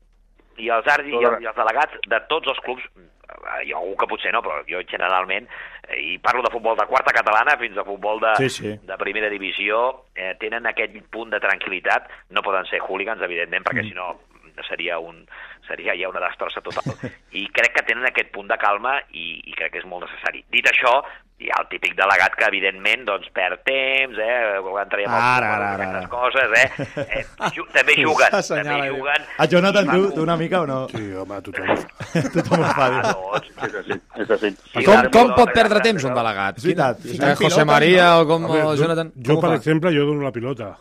[0.57, 3.77] i els àrbits i, els, i els delegats de tots els clubs, eh, hi ha
[3.83, 5.49] algú que potser no, però jo generalment,
[5.89, 8.73] eh, i parlo de futbol de quarta catalana fins a futbol de, Sí, sí.
[8.89, 13.83] de primera divisió, eh, tenen aquest punt de tranquil·litat, no poden ser hooligans, evidentment, perquè
[13.85, 13.89] Mm.
[13.89, 14.21] si no
[14.69, 15.25] seria un
[15.69, 16.95] seria ja una destrossa total
[17.41, 20.43] i crec que tenen aquest punt de calma i, i crec que és molt necessari.
[20.51, 20.99] Dit això,
[21.41, 25.97] hi ha el típic delegat que evidentment doncs perd temps, eh, quan Ara, ara, aquestes
[25.97, 26.09] ara.
[26.13, 28.97] coses, eh, eh ju també juguen, també diu.
[28.99, 29.25] juguen.
[29.39, 30.81] A Jonathan, i tu, tu una mica o no?
[30.93, 32.29] Sí, home, tothom ho fa.
[32.35, 32.91] Tothom ho fa.
[32.91, 34.51] Ah, doncs, Es así, es así.
[34.75, 36.61] sí, Com, com pot perdre temps un delegat?
[36.61, 37.09] És veritat.
[37.41, 39.13] José María o com Jonathan?
[39.17, 39.57] Jo, per fa?
[39.57, 40.75] exemple, jo dono la pilota.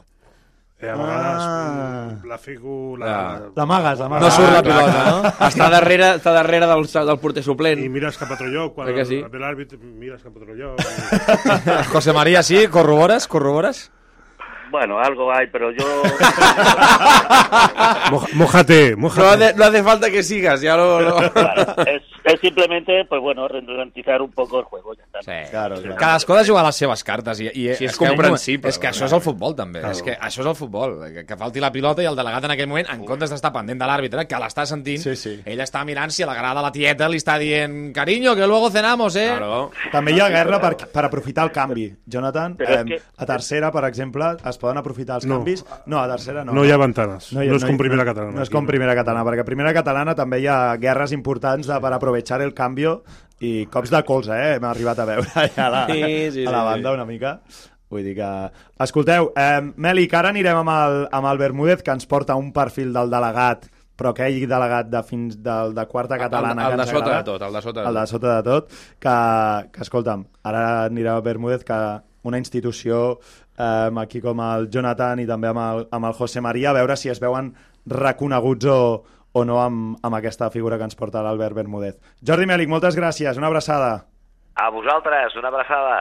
[0.81, 2.07] Eh, a vegades Ah.
[2.23, 2.95] la fico...
[2.97, 3.39] La, Ja.
[3.55, 4.23] L'amagues, l'amagues.
[4.23, 5.17] No surt la clar, pilota, no?
[5.49, 7.83] Està darrere, està darrere del, del porter suplent.
[7.83, 9.21] I mires cap a altre lloc, quan Eh que sí?
[9.29, 10.79] ve l'àrbit, mires cap a altre lloc.
[10.79, 11.83] I...
[11.93, 12.67] José María, sí?
[12.71, 13.27] Corrobores?
[13.27, 13.91] Corrobores?
[14.71, 15.83] Bueno, algo hay, pero yo...
[18.11, 21.01] Moja- Mójate, No hace, no hace falta que sigas, ya lo...
[21.01, 25.19] lo- Claro, es, es simplemente, pues bueno, ralentizar un poco el juego, ya está.
[25.21, 25.49] Sí.
[25.51, 25.95] Claro, claro.
[25.95, 28.79] Cadascú ha de jugar les seves cartes i, i Sí, és que un- comprensible, és
[28.79, 31.59] que això és el futbol també, és que això és el futbol que, que falti
[31.59, 34.35] la pilota i el delegat en aquell moment en comptes d'estar pendent de l'àrbitre, que
[34.41, 35.35] l'està sentint Sí, sí.
[35.45, 38.69] ell està mirant si a la grada la tieta li està dient cariño, que luego
[38.69, 39.27] cenamos, eh?
[39.37, 39.71] Claro.
[39.91, 41.93] També hi ha guerra per, per aprofitar el canvi.
[42.05, 45.37] Jonathan, és eh, que- a tercera, per exemple, es poden aprofitar els No.
[45.37, 45.65] canvis?
[45.85, 46.53] No, a tercera no.
[46.53, 47.31] No hi ha ventanes.
[47.33, 48.35] No, hi- és com hi- primera catalana.
[48.35, 51.79] No és com primera catalana, perquè a primera catalana també hi ha guerres importants de,
[51.79, 53.03] per aprovechar el canvio
[53.39, 54.55] i cops de colze, eh?
[54.58, 57.39] Hem arribat a veure ja a la, Sí, sí, a la banda una mica.
[57.89, 58.29] Vull dir que...
[58.84, 62.51] Escolteu, eh, Meli, que ara anirem amb el, amb el Bermúdez, que ens porta un
[62.53, 63.65] perfil del delegat,
[63.97, 66.67] però aquell delegat de, fins de, de quarta catalana...
[66.67, 68.12] el, que el de sota de agrada tot, el de sota de el de tot.
[68.12, 69.15] sota de tot, que,
[69.73, 71.79] que escolta'm, ara anirem a Bermúdez, que
[72.29, 73.17] una institució
[73.58, 76.99] eh, aquí com el Jonathan i també amb el, amb el José María, a veure
[76.99, 77.55] si es veuen
[77.89, 78.79] reconeguts o,
[79.33, 81.99] o no amb, amb aquesta figura que ens porta l'Albert Bermúdez.
[82.25, 84.05] Jordi Mèlic, moltes gràcies, una abraçada.
[84.55, 85.99] A vosaltres, una abraçada.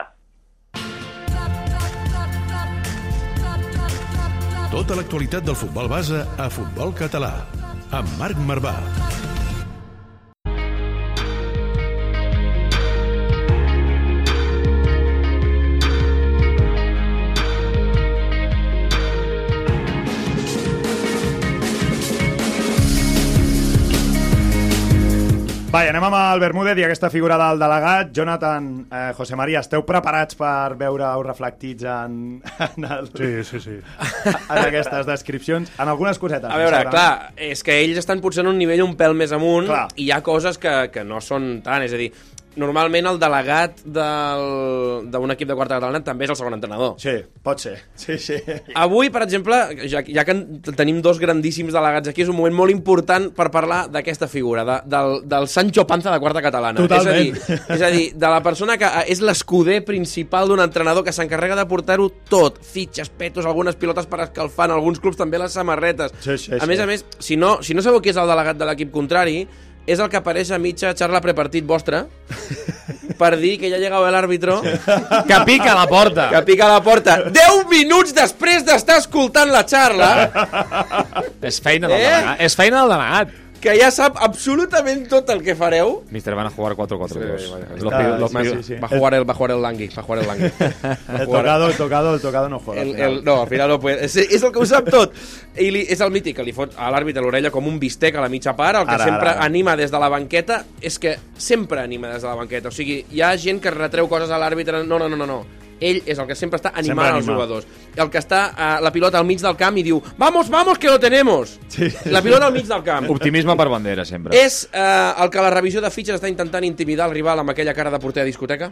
[4.69, 7.33] Tota l'actualitat del futbol base a Futbol Català.
[7.89, 8.75] Amb Marc Marvà.
[25.69, 28.09] Va, anem amb el Bermúdez i aquesta figura del delegat.
[28.17, 32.15] Jonathan, eh, José María, esteu preparats per veure-ho reflectits en,
[32.65, 33.75] en, el, Sí, sí, sí.
[34.49, 35.69] en aquestes descripcions?
[35.77, 36.49] En algunes cosetes.
[36.49, 39.69] A veure, clar, és que ells estan potser en un nivell un pèl més amunt
[39.69, 39.85] Clar.
[39.93, 42.09] i hi ha coses que, que no són tant, és a dir,
[42.55, 46.95] normalment el delegat del- d'un equip de quarta catalana també és el segon entrenador.
[46.99, 47.77] Sí, pot ser.
[47.99, 48.35] Sí, sí.
[48.75, 49.55] Avui, per exemple,
[49.87, 53.49] ja, ja que en- tenim dos grandíssims delegats aquí, és un moment molt important per
[53.51, 56.79] parlar d'aquesta figura, de, del, del Sancho Panza de quarta catalana.
[56.81, 57.35] Totalment.
[57.35, 61.03] És a, dir, és a dir, de la persona que és l'escuder principal d'un entrenador
[61.05, 65.37] que s'encarrega de portar-ho tot, fitxes, petos, algunes pilotes per escalfar, en alguns clubs també
[65.39, 66.11] les samarretes.
[66.19, 66.67] Sí, sí, a sí.
[66.67, 69.43] més a més, si no, si no sabeu qui és el delegat de l'equip contrari,
[69.89, 72.05] és el que apareix a mitja xarra prepartit vostra
[73.19, 74.59] per dir que ja llegava l'àrbitro
[75.27, 76.29] Que pica a la porta.
[76.31, 80.11] que pica a la porta 10 minuts després d'estar escoltant la xarra
[81.41, 82.05] És feina del Eh?
[82.05, 82.41] delegat.
[82.47, 83.33] És feina del delegat.
[83.59, 87.39] Que ja sap absolutament tot el que fareu Mister, van a jugar 4-4-2.
[87.39, 90.19] Sí, sí, sí, va a jugar el, va a jugar el Langui va a jugar
[90.21, 90.51] el Langui
[91.19, 92.81] El tocado, el tocado, el tocado no juega.
[92.81, 94.05] el, el, no, al final no puede.
[94.05, 95.13] És, és el que ho sap tot.
[95.59, 98.15] I li, és el mític que li fot a l'àrbitre a l'orella com un bistec
[98.15, 99.45] a la mitja part, el que Ara, sempre ara, ara.
[99.49, 102.69] anima des de la banqueta és que sempre anima des de la banqueta.
[102.69, 104.83] O sigui, hi ha gent que retreu coses a l'àrbitre.
[104.85, 105.39] No, no, no, no, no.
[105.79, 107.33] Ell és el que sempre està animant Sempre els anima.
[107.33, 107.67] jugadors.
[107.95, 110.87] El que està a la pilota al mig del camp i diu «Vamos, vamos, que
[110.87, 111.87] lo tenemos!» Sí.
[112.05, 113.09] La pilota al mig del camp.
[113.09, 114.35] Optimisme per bandera, sempre.
[114.37, 117.49] És eh, el que a la revisió de fitxes està intentant intimidar el rival amb
[117.51, 118.71] aquella cara de porter a discoteca?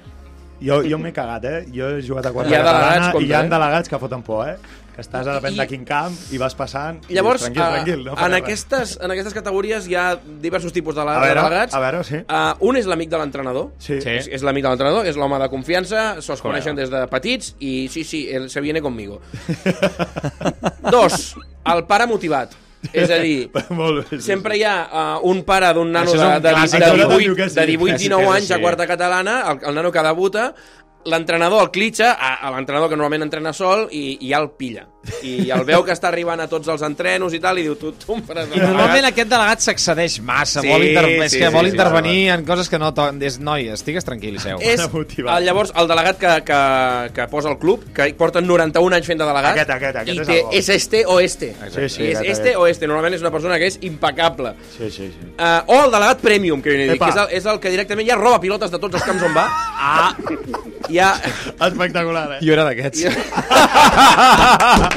[0.62, 1.66] Jo, jo m'he cagat, eh?
[1.74, 3.50] Jo he jugat a quarta Hi ha delegats catalana i contra, hi ha eh?
[3.54, 4.56] delegats que foten por, eh?
[4.98, 7.76] Que estàs a depèn I- de quin camp i vas passant i Llavors, dius, tranquil,
[7.76, 10.08] tranquil, no eh, en, aquestes, en aquestes categories hi ha
[10.42, 11.76] diversos tipus de, la, A veure, de delegats.
[11.78, 12.24] a veure, sí.
[12.26, 13.70] Uh, un és l'amic de l'entrenador.
[13.78, 14.00] Sí.
[14.02, 14.10] Sí.
[14.18, 17.88] És, és l'amic de l'entrenador, és l'home de confiança, se'ls coneixen des de petits i
[17.94, 19.22] sí, sí, él se viene conmigo.
[20.90, 22.56] Dos, el pare motivat.
[22.94, 26.18] És a dir, Molt bé, sí, sempre hi ha uh, un pare d'un nano de,
[26.18, 28.60] de, de, Això diu 18, que sí, de que 18 sí, 19 que anys a
[28.62, 30.52] quarta catalana, el, el nano que debuta,
[31.08, 34.88] l'entrenador el clitxa, a, a l'entrenador que normalment entrena sol, i, i ja el pilla.
[35.24, 37.94] I el veu que està arribant a tots els entrenos i tal, i diu, tu,
[37.98, 38.50] tu em faràs...
[38.54, 41.06] I normalment aquest delegat s'excedeix massa, Sí, vol inter...
[41.26, 42.94] és sí, que sí, vol sí, intervenir en coses que no...
[42.98, 43.08] To...
[43.28, 44.60] És, noi, estigues tranquil i seu.
[44.62, 46.60] és el, llavors el delegat que, que,
[47.16, 50.20] que posa el club, que porta 91 anys fent de delegat, Aquest, aquest, aquest i
[50.22, 50.52] és té, bo.
[50.60, 51.50] és este o este.
[51.58, 52.58] Sí, sí, és aquest, este aquest.
[52.62, 52.88] o este.
[52.88, 54.54] Normalment és una persona que és impecable.
[54.78, 55.30] Sí, sí, sí.
[55.38, 57.06] Uh, o el delegat premium, que dir, Epa.
[57.06, 59.34] que és el, és el que directament ja roba pilotes de tots els camps on
[59.38, 59.48] va.
[59.78, 60.12] Ah.
[60.90, 61.14] Ja...
[61.68, 62.40] Espectacular, eh?
[62.46, 63.02] Jo era d'aquests.
[63.04, 63.12] jo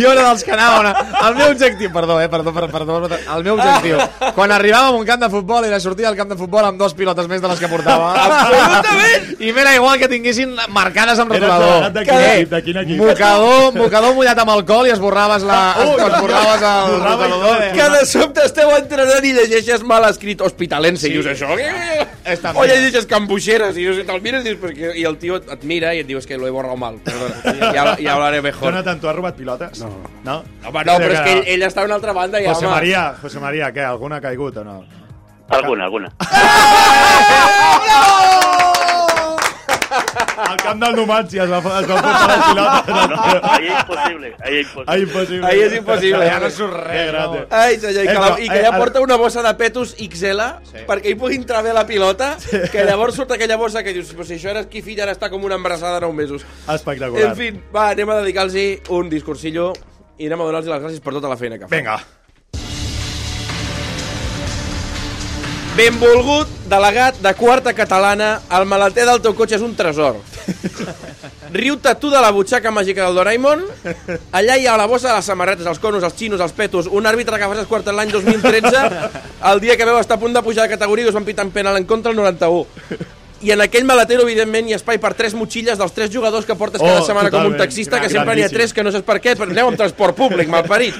[0.00, 0.86] era dels que anaven...
[0.90, 1.28] A...
[1.28, 3.98] El meu objectiu, perdó, eh, perdó, perdó, perdó, perdó, el meu objectiu,
[4.36, 6.94] quan arribàvem a un camp de futbol era sortir del camp de futbol amb dos
[6.98, 8.12] pilotes més de les que portava.
[8.24, 9.28] Absolutament!
[9.42, 11.90] I m'era igual que tinguessin marcades amb rotulador.
[11.92, 13.02] de quin equip, de quin equip?
[13.02, 15.60] Mocador, mocador mullat amb alcohol i esborraves la...
[15.84, 17.70] Oh, esborraves el eh?
[17.76, 21.08] Que de sobte esteu entrenant i llegeixes mal escrit hospitalense Sí.
[21.08, 21.48] i dius això
[22.22, 25.64] Està o llegeixes cambuixeres i dius, te'l mires i, dius, perquè, i el tio et,
[25.66, 28.70] mira i et diu és que lo he borrado mal perdona, ja, ja hablaré mejor
[28.70, 29.81] Jonathan, tu has robat pilotes?
[29.82, 29.90] No.
[30.24, 30.36] No?
[30.68, 32.74] home no, però és que ell, ell està a una altra banda i José home
[32.76, 33.84] María, José María, què?
[33.88, 34.76] Alguna ha caigut o no?
[35.52, 36.08] Alguna, alguna.
[40.36, 42.94] Al camp del Numancia es va, es va portar les pilotes.
[43.12, 44.86] No, ahí es imposible, ahí es imposible.
[44.86, 45.46] Ai, impossible.
[45.46, 46.30] Ahí és impossible.
[46.30, 47.12] Ja no surt res.
[47.12, 47.42] No.
[47.50, 50.40] Ai, senyor, i que, la, i que Eh, ja porta una bossa de petos XL
[50.88, 52.32] perquè hi pugui entrar bé la pilota,
[52.72, 55.28] que llavors surt aquella bossa que dius, però si això era qui fill ara està
[55.30, 56.46] com una embarassada de 9 mesos.
[56.68, 57.30] Espectacular.
[57.30, 59.72] En fi, va, anem a dedicar-los un discursillo
[60.18, 61.78] i anem a donar-los les gràcies per tota la feina que fan.
[61.78, 62.00] Vinga.
[65.76, 70.16] Benvolgut, delegat de quarta catalana, el maleter del teu cotxe és un tresor.
[71.52, 73.64] Riu-te tu de la butxaca màgica del Doraemon.
[74.32, 77.06] Allà hi ha la bossa de les samarretes, els conos, els xinos, els petos, un
[77.06, 78.86] àrbitre que vas esquartar l'any 2013,
[79.52, 81.44] el dia que veu estar a punt de pujar de categoria i us van pitar
[81.44, 82.64] en penal en contra el 91.
[83.42, 86.54] I en aquell maletero, evidentment, hi ha espai per tres motxilles dels tres jugadors que
[86.54, 87.58] portes cada Oh, setmana com un totalment.
[87.64, 90.14] taxista, que sempre n'hi ha tres que no saps per què, però aneu amb transport
[90.16, 90.94] públic, malparit.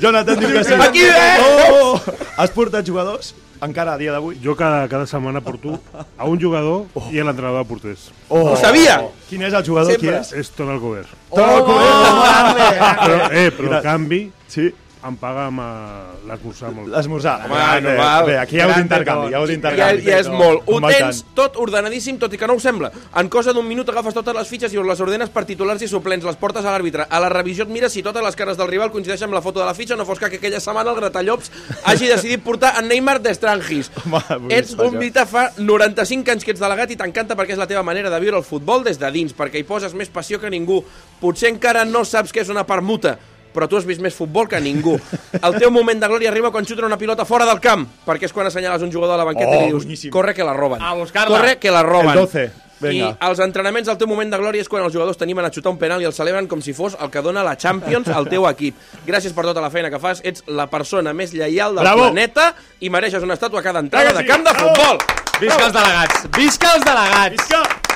[0.00, 0.72] Jonathan diu que sí.
[0.72, 1.36] Aquí, eh?
[1.44, 2.00] Oh!
[2.40, 3.34] Has portat jugadors?
[3.64, 4.36] Encara a dia d'avui?
[4.42, 5.78] Jo cada, cada setmana porto
[6.18, 8.10] a un jugador i a l'entrenador de porters.
[8.28, 8.52] Oh.
[8.52, 8.98] Ho sabia!
[9.30, 9.96] Quin és el jugador?
[9.96, 10.10] Sempre.
[10.10, 10.32] Qui és?
[10.44, 11.06] És Ton Alcover.
[11.30, 11.38] Oh!
[11.40, 13.78] Però, eh, però Mira.
[13.78, 14.68] a canvi Sí,
[15.08, 16.88] em paga amb eh, l'esmorzar molt.
[16.92, 17.36] l'esmorzar.
[17.46, 18.26] Home, Bé, normal.
[18.26, 20.02] Bé, aquí hi ha un intercanvi, hi ha un Ja, intercanvi.
[20.06, 20.62] ja és molt.
[20.66, 22.90] Ho tens tot ordenadíssim, tot i que no ho sembla.
[23.16, 26.24] En cosa d'un minut agafes totes les fitxes i les ordenes per titulars i suplents,
[26.24, 27.06] les portes a l'àrbitre.
[27.10, 29.60] A la revisió et mires si totes les cares del rival coincideixen amb la foto
[29.60, 31.50] de la fitxa, no fos que aquella setmana el Gratallops
[31.84, 33.90] hagi decidit portar en Neymar d'Estrangis.
[34.50, 37.82] Ets un mite fa 95 anys que ets delegat i t'encanta perquè és la teva
[37.86, 40.82] manera de viure el futbol des de dins, perquè hi poses més passió que ningú.
[41.20, 43.16] Potser encara no saps què és una permuta,
[43.56, 44.98] però tu has vist més futbol que ningú.
[45.40, 48.36] El teu moment de glòria arriba quan xuten una pilota fora del camp, perquè és
[48.36, 50.12] quan assenyales un jugador a la banqueta Oh, i li dius, boníssim.
[50.12, 50.82] corre que la roben.
[50.84, 51.32] A buscar-la.
[51.40, 52.10] Corre que la roben.
[52.12, 52.44] El 12,
[52.80, 53.08] vinga.
[53.08, 55.72] I als entrenaments el teu moment de glòria és quan els jugadors t'animen a xutar
[55.72, 58.44] un penal i el celebren com si fos el que dona la Champions al teu
[58.50, 58.76] equip.
[59.08, 62.10] Gràcies per tota la feina que fas, ets la persona més lleial del Bravo.
[62.10, 64.74] planeta i mereixes una estàtua a cada entrada Vinga, de camp de Bravo.
[64.76, 64.98] futbol.
[65.40, 66.28] Visca els delegats!
[66.36, 67.36] Visca els delegats!
[67.40, 67.95] Visca!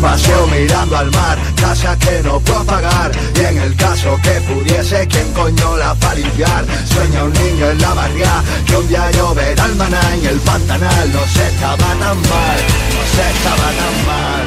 [0.00, 5.06] Paseo mirando al mar, casa que no puedo pagar Y en el caso que pudiese,
[5.08, 6.64] ¿quién coño la va a limpiar?
[6.86, 11.12] Sueña un niño en la barria Que un día lloverá el maná en el pantanal
[11.12, 12.58] No se estaba tan mal,
[12.94, 14.46] no se estaba tan mal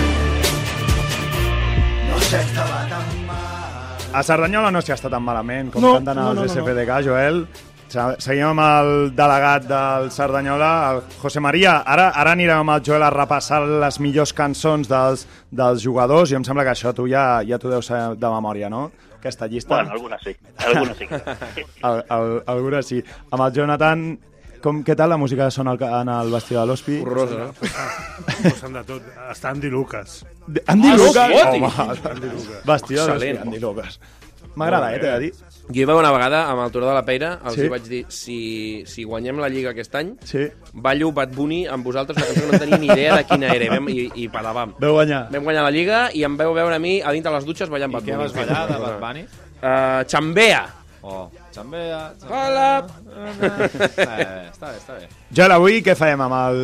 [2.09, 3.33] No se estaba tan mal
[4.13, 6.49] A Cerdanyola no s'hi està tan malament com No, canten els no, no, no.
[6.53, 7.47] SPDK, Joel.
[7.93, 11.75] Se- Seguim amb el delegat del Cerdanyola, el José María.
[11.85, 16.37] Ara, ara anirem amb el Joel a repassar les millors cançons dels, dels jugadors i
[16.39, 18.87] em sembla que això tu ja, ja t'ho deus de memòria, no?
[19.19, 19.75] Aquesta llista.
[19.75, 20.33] Bueno, algunes sí.
[20.65, 21.05] Algunes sí.
[21.87, 23.03] Al, al, algunes sí.
[23.31, 24.01] Amb el Jonathan,
[24.63, 26.97] com, què tal la música que sona en el vestidor de l'Hospi?
[27.05, 27.51] Horrorosa?
[28.41, 29.07] Posen de tot.
[29.29, 30.23] Està Andy Lucas.
[30.65, 31.31] Andy Ah, Lucas?
[31.45, 31.71] Home,
[32.11, 32.65] Andy Lucas.
[32.65, 33.37] vestidor de l'Hospi.
[33.47, 33.99] Andy Lucas.
[34.55, 35.33] M'agrada, eh, t'he de dir.
[35.69, 37.61] Jo hi va una vegada amb el Turó de la Peira, els Sí.
[37.61, 37.67] sí.
[37.71, 40.49] vaig dir, si, si guanyem la Lliga aquest any, Sí.
[40.73, 43.65] ballo Bad Bunny amb vosaltres, una cançó que no tenia ni idea de quina era,
[43.65, 44.73] i, vam, i, i palavam.
[44.79, 45.29] Veu guanyar.
[45.31, 47.91] Vam guanyar la Lliga i em veu veure a mi a dintre les dutxes ballant
[47.93, 48.23] Bad Què Bunny.
[48.23, 49.23] vas ballar de Bad Bunny?
[49.63, 50.65] Uh, Xambea.
[51.01, 51.99] Oh, xambea...
[52.29, 52.69] Hola.
[52.83, 55.07] Està bé, està bé, està bé.
[55.33, 56.59] Joel, avui què fèiem amb el,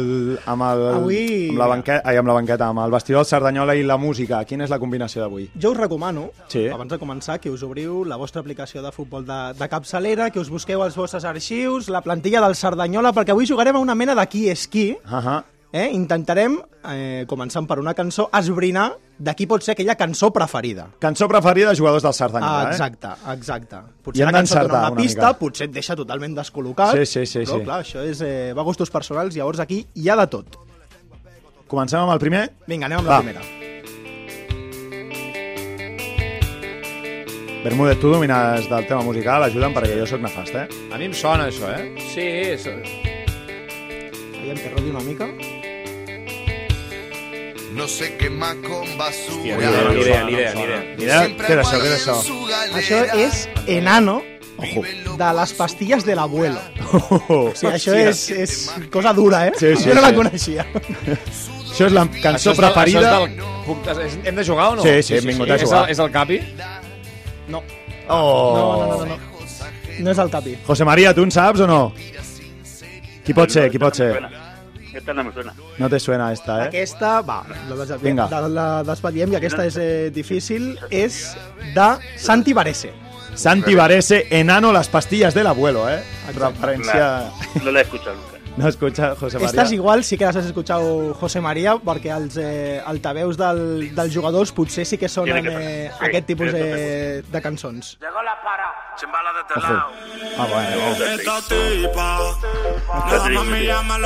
[0.49, 3.75] amb el, Avui- amb la banqueta, ai, amb la banqueta, amb el vestidor del Cerdanyola
[3.75, 4.41] i la música?
[4.49, 5.49] Quina és la combinació d'avui?
[5.55, 6.67] Jo us recomano, Sí.
[6.67, 10.39] abans de començar, que us obriu la vostra aplicació de futbol de, de capçalera, que
[10.39, 14.15] us busqueu els vostres arxius, la plantilla del Cerdanyola, perquè avui jugarem a una mena
[14.15, 14.91] de qui és qui.
[15.05, 15.43] Uh -huh.
[15.71, 15.91] Eh?
[15.93, 16.55] Intentarem,
[16.89, 20.87] eh, començant per una cançó, esbrinar de qui pot ser aquella cançó preferida.
[20.97, 22.71] Cançó preferida de jugadors del Cerdanyola, Ah, eh?
[22.71, 23.75] exacte, exacte.
[23.75, 25.39] I Potser hem la cançó dona d'encertar una una pista, mica.
[25.39, 27.63] potser et deixa totalment descol·locat, Sí, sí, sí, però sí.
[27.65, 30.57] clar, això és, eh, va a gustos personals, llavors aquí hi ha de tot.
[31.67, 32.49] Comencem amb el primer?
[32.65, 33.13] Vinga, anem amb Va.
[33.13, 33.41] la primera.
[37.63, 40.67] Bermúdez, tu domines del tema musical, ajuda'm perquè jo sóc nefast, eh?
[40.93, 41.93] A mi em sona això, eh?
[42.13, 42.21] Sí,
[42.55, 42.65] és...
[44.39, 45.27] Aviam que rodi una mica.
[47.79, 50.79] No se quema con basura Hòstia, ni idea, ni idea, ni idea.
[50.97, 51.21] Ni idea?
[51.39, 52.15] Què és això, què és això?
[52.79, 53.37] Això és
[53.77, 54.17] Enano,
[55.21, 56.59] de les pastilles de l'abuelo.
[56.91, 58.55] Oh, O sigui, això és, és
[58.91, 59.53] cosa dura, eh?
[59.55, 60.65] Sí, sí, jo no la coneixia.
[61.69, 62.99] Això és la cançó Això és del- preferida...
[62.99, 63.47] Això és del...
[63.69, 63.87] Puc...
[63.95, 64.83] és- Hem de jugar o no?
[64.83, 65.85] Sí, sí, hem vingut a És jugar.
[65.85, 66.41] el, és el Capi?
[67.47, 67.63] No.
[68.09, 68.19] Oh.
[68.19, 69.17] No, no, no, no, no.
[70.03, 70.57] No és el Capi.
[70.67, 71.81] José María, tu en saps o no?
[73.23, 74.11] Qui pot ser, qui pot ser?
[74.93, 75.53] Esta no me suena.
[75.77, 76.67] No te suena esta, eh?
[76.67, 78.29] Aquesta, va, la, la, Vinga.
[78.29, 81.37] la, la despatllem, i aquesta és eh, difícil, és
[81.75, 82.93] de Santi Varese.
[83.35, 86.01] Santi Varese, enano las pastillas del abuelo, eh?
[86.35, 87.29] Referència...
[87.63, 88.39] No la he escuchado nunca.
[88.57, 89.47] No escucha José María.
[89.47, 90.81] Estas igual sí que les has escuchat
[91.15, 95.91] José María, perquè els eh, altaveus del, dels jugadors potser sí que sonen eh.
[95.93, 97.23] Sí, aquest tipus tiene que
[99.07, 99.79] de.
[100.37, 100.69] Ah, bueno.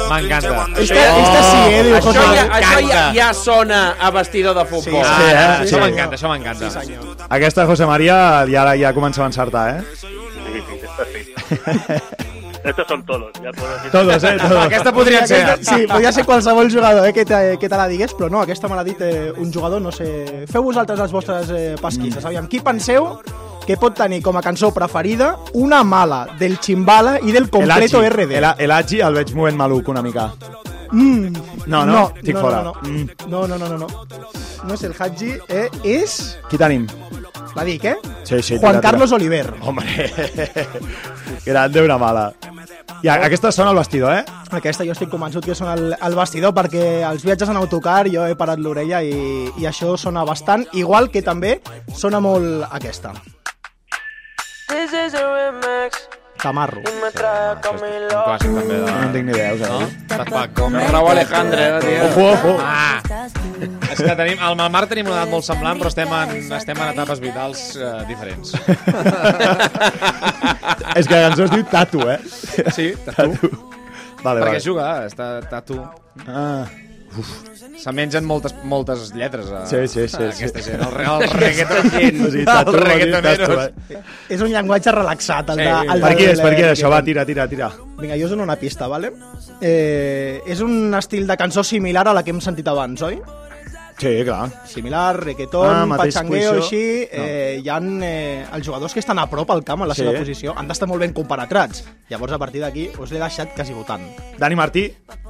[0.10, 0.67] M'encanta.
[0.77, 5.03] Esta, esta sí, eh, diu Això, ja, això ja, ja sona a vestidor de futbol.
[5.03, 5.63] Sí, Ah, eh?
[5.65, 5.82] Això Sí.
[5.82, 6.69] m'encanta, això m'encanta.
[6.69, 7.15] Sí, senyor.
[7.29, 9.84] Aquesta José María ja, ja comença a encertar, eh?
[9.95, 10.08] Sí,
[10.67, 11.34] sí, esta sí.
[12.63, 13.32] Estos son todos.
[13.43, 13.91] Ya puedo decir.
[13.91, 14.38] Todos, eh?
[14.39, 14.65] Todos.
[14.65, 15.45] Aquesta podria ser.
[15.49, 18.39] Aquesta, sí, podria ser qualsevol jugador eh, que, te, que te la digués, però no,
[18.41, 20.45] aquesta me l'ha dit eh, un jugador, no sé...
[20.49, 22.23] Feu vosaltres les vostres eh, pesquises.
[22.23, 23.19] Aviam, qui penseu
[23.67, 28.10] que pot tenir com a cançó preferida una mala del Chimbala i del Completo El.
[28.12, 28.32] RD?
[28.41, 30.32] El, el Agi el veig movent maluc una mica.
[30.91, 31.34] Mm,
[31.65, 32.12] No, no?
[32.15, 32.62] Estic no, fora.
[32.63, 33.08] No, no, Mm.
[33.30, 33.88] no, no, no, no, no.
[34.63, 36.38] No és el Hadji, eh, és...
[36.49, 36.86] Qui tenim?
[37.56, 37.95] La dic, eh?
[38.23, 38.58] Sí, sí.
[38.60, 39.15] Juan tira, Carlos tira.
[39.17, 39.54] Oliver.
[39.62, 40.12] Hombre,
[41.45, 42.34] grande una mala.
[43.03, 44.24] I aquesta sona al vestidor, eh?
[44.55, 48.24] Aquesta jo estic convençut que sona al, al vestidor perquè els viatges en autocar jo
[48.26, 51.57] he parat l'orella i, i això sona bastant, igual que també
[51.93, 53.11] sona molt aquesta.
[56.43, 56.82] Tamarro.
[56.84, 56.97] Un
[58.28, 58.80] clàssic també de...
[58.84, 59.88] No en tinc ni idea, de dir.
[60.11, 60.76] Daft Punk, com...
[60.91, 62.01] Raúl Alejandre, eh, tio.
[62.09, 62.53] Ojo, ojo.
[62.59, 62.99] Ah!
[63.93, 66.82] És que tenim, amb el Marc tenim una edat molt semblant, però estem en, estem
[66.84, 68.55] en etapes vitals eh, diferents.
[70.99, 72.20] És que la cançó es diu Tatu, eh?
[72.76, 73.51] Sí, Tatu.
[74.24, 74.64] Vale, perquè vale.
[74.66, 75.80] juga, està, està tu.
[76.28, 76.66] Ah.
[77.78, 80.69] Se mengen moltes, moltes lletres a, Sí, sí, sí, a aquesta sí.
[80.71, 80.82] gent.
[80.84, 83.71] El, el reggaetoneros.
[83.89, 83.99] eh?
[84.30, 85.63] És un llenguatge relaxat, el Sí.
[85.63, 85.69] de...
[85.69, 86.89] El Per del- qui és, per qui és això?
[86.91, 87.71] Va, tira, tira, tira.
[87.99, 89.11] Vinga, jo us dono una pista, vale?
[89.61, 93.19] Eh, és un estil de cançó similar a la que hem sentit abans, oi?
[93.97, 94.49] Sí, clar.
[94.67, 97.07] Similar, reggaeton, Ah, patxangueo, així...
[97.11, 100.01] Eh, hi ha eh, els jugadors que estan a prop al camp, a la Sí.
[100.01, 101.83] seva posició, han d'estar molt ben compenetrats.
[102.09, 104.01] Llavors, a partir d'aquí, us l'he deixat quasi votant.
[104.37, 104.87] Dani Martí.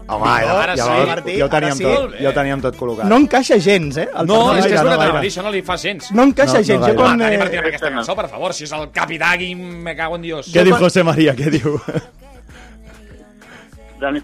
[0.07, 1.83] Home, No, ja, ara ja, sí, va, Martí, ja ho teníem ara sí.
[1.83, 3.05] tot, ja ho teníem tot col·locat.
[3.07, 4.09] No encaixa gens, eh?
[4.13, 4.59] el No, personatge.
[4.59, 4.97] és que és no el que gaire.
[5.03, 6.11] t'anava a dir, això no li fa gens.
[6.11, 6.81] No encaixa No, gens.
[6.81, 7.17] no jo quan...
[7.19, 10.21] Dani Eh, Martín amb aquesta cançó, per favor, si és el capità me cago en
[10.23, 10.53] Dios.
[10.53, 11.33] Què diu José María?
[11.35, 11.79] Què diu?
[13.99, 14.21] Dani,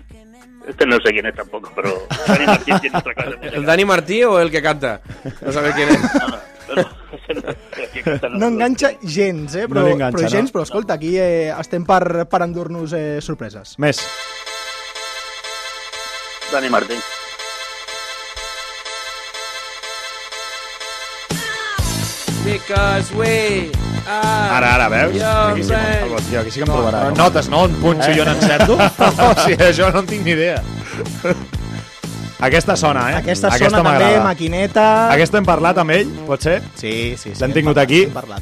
[0.70, 3.58] este no sé quién es tampoco, pero Dani Martín tiene otra clase de música.
[3.58, 5.02] ¿El Dani Martí o el que canta?
[5.42, 6.00] No sabes quién es.
[8.32, 9.64] no enganxa gens, eh?
[9.68, 10.54] No Però, li enganxa, però gens, no?
[10.54, 13.78] però escolta, aquí eh, estem per, per endur-nos eh, sorpreses.
[13.82, 14.04] Més.
[16.52, 17.02] Dani Martín.
[22.46, 23.72] Because we
[24.08, 25.22] Ara, ara, veus?
[25.22, 26.30] Aquí sí, que- friends.
[26.30, 27.02] tio, aquí sí que em trobarà.
[27.10, 27.64] Però notes, no?
[27.64, 28.16] On punxo Eh?
[28.18, 28.76] jo n'encerto?
[29.30, 30.62] o sigui, això no en tinc ni idea.
[32.40, 33.16] Aquesta sona, eh?
[33.20, 34.24] Aquesta, sona també, m'agrada.
[34.24, 34.86] maquineta...
[35.12, 36.62] Aquesta hem parlat amb ell, pot ser?
[36.80, 37.42] Sí, sí, sí.
[37.42, 38.02] L'hem hem tingut parlat, aquí.
[38.06, 38.42] hem Parlat.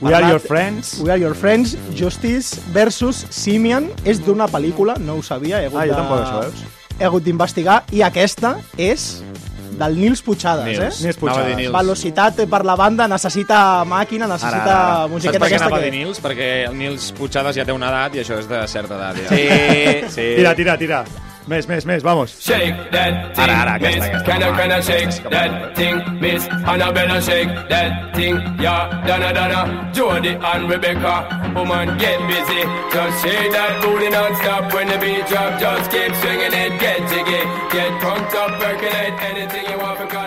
[0.00, 0.30] We are parlat.
[0.30, 0.94] your friends.
[1.04, 3.90] We Are Your Friends, Justice versus Simian.
[4.08, 5.60] És d'una pel·lícula, no ho sabia.
[5.60, 6.64] He hagut Ah, jo de- tampoc, això, veus?
[6.98, 7.82] He hagut d'investigar.
[7.92, 9.22] I aquesta és
[9.78, 11.00] del Nils Puigades, Nils.
[11.00, 11.04] eh?
[11.06, 11.56] Nils Puigades.
[11.56, 11.72] Nils.
[11.72, 15.00] Velocitat per la banda, necessita màquina, necessita Ara, ara.
[15.02, 15.90] Saps musiqueta per què aquesta anava a que...
[15.90, 16.22] dir Nils?
[16.22, 19.22] Perquè el Nils Puigades ja té una edat i això és de certa edat.
[19.24, 19.36] Ja.
[19.36, 20.26] Sí, sí.
[20.38, 21.04] Tira, tira, tira.
[21.52, 22.32] Més, més, més, vamos.
[22.40, 24.08] Shake that thing, Ara, ara, aquesta, miss.
[24.08, 24.26] aquesta.
[24.30, 26.46] Can I, can I shake that thing, miss?
[26.72, 28.88] Annabella shake that thing, yeah.
[29.06, 31.14] Donna, Donna, Jody and Rebecca.
[31.54, 32.62] Woman, get busy.
[32.94, 35.60] Just shake that booty non-stop when the beat drop.
[35.60, 37.42] Just keep swinging it, get jiggy.
[37.74, 40.21] Get drunk up, percolate anything you want, because.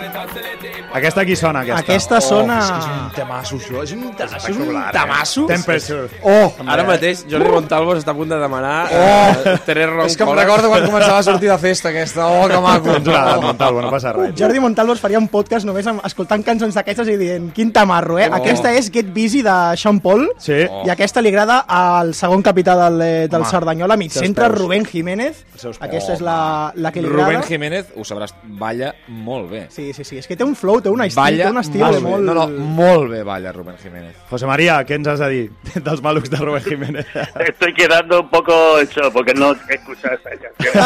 [0.95, 1.81] Aquesta qui sona, aquesta?
[1.83, 2.57] Aquesta sona...
[3.05, 3.81] un temasso, això.
[3.83, 5.45] És un, això és un tamasso.
[5.49, 6.07] Temperature.
[6.23, 6.53] Oh!
[6.71, 9.49] Ara mateix Jordi Montalvo està a punt de demanar Oh!
[9.51, 12.27] eh, tres ron És que em recordo quan començava a sortir de festa aquesta.
[12.31, 12.93] Oh, que maco.
[12.93, 14.33] Doncs una, Montalvo, no passa res.
[14.39, 18.17] Jordi Montalvo es faria un podcast només amb, escoltant cançons d'aquestes i dient quin tamarro,
[18.19, 18.29] eh?
[18.31, 18.39] Oh.
[18.39, 20.61] Aquesta és Get Busy de Sean Paul Sí.
[20.63, 24.47] i aquesta li agrada al segon capità del, eh, del Home, Cerdanyola, mig centre.
[24.55, 25.43] Rubén Jiménez.
[25.79, 27.47] Aquesta és la, la que li Rubén agrada.
[27.47, 29.65] Jiménez, ho sabràs, balla molt bé.
[29.69, 30.14] Sí, sí, sí.
[30.21, 32.23] És que té un flow, té un estil, Balla té un estil molt, molt...
[32.27, 32.45] No, no,
[32.77, 34.15] molt bé balla Rubén Jiménez.
[34.29, 35.45] José María, què ens has de dir
[35.87, 37.05] dels malucs de Rubén Jiménez?
[37.49, 40.73] Estoy quedando un poco hecho porque no he escuchado esa canción.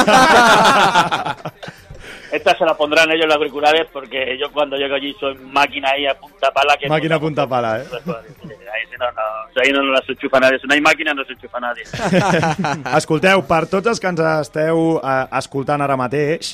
[2.32, 6.06] Esta se la pondrán ellos los auriculares porque yo cuando llego allí soy máquina ahí
[6.06, 6.78] a punta pala.
[6.78, 7.86] Que Màquina a punta pala, eh?
[7.90, 10.60] Ahí, si no, no, ahí no la se enchufa nadie.
[10.60, 11.84] Si no hay máquina no se enchufa nadie.
[12.98, 16.54] Escolteu, per tots els que ens esteu eh, escoltant ara mateix,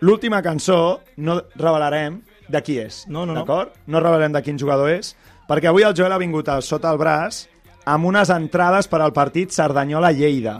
[0.00, 3.04] l'última cançó no revelarem de qui és.
[3.08, 3.40] No, no, no.
[3.44, 3.76] D'acord?
[3.86, 5.14] No revelarem de quin jugador és,
[5.48, 7.44] perquè avui el Joel ha vingut a sota el braç
[7.90, 10.58] amb unes entrades per al partit Cerdanyola-Lleida.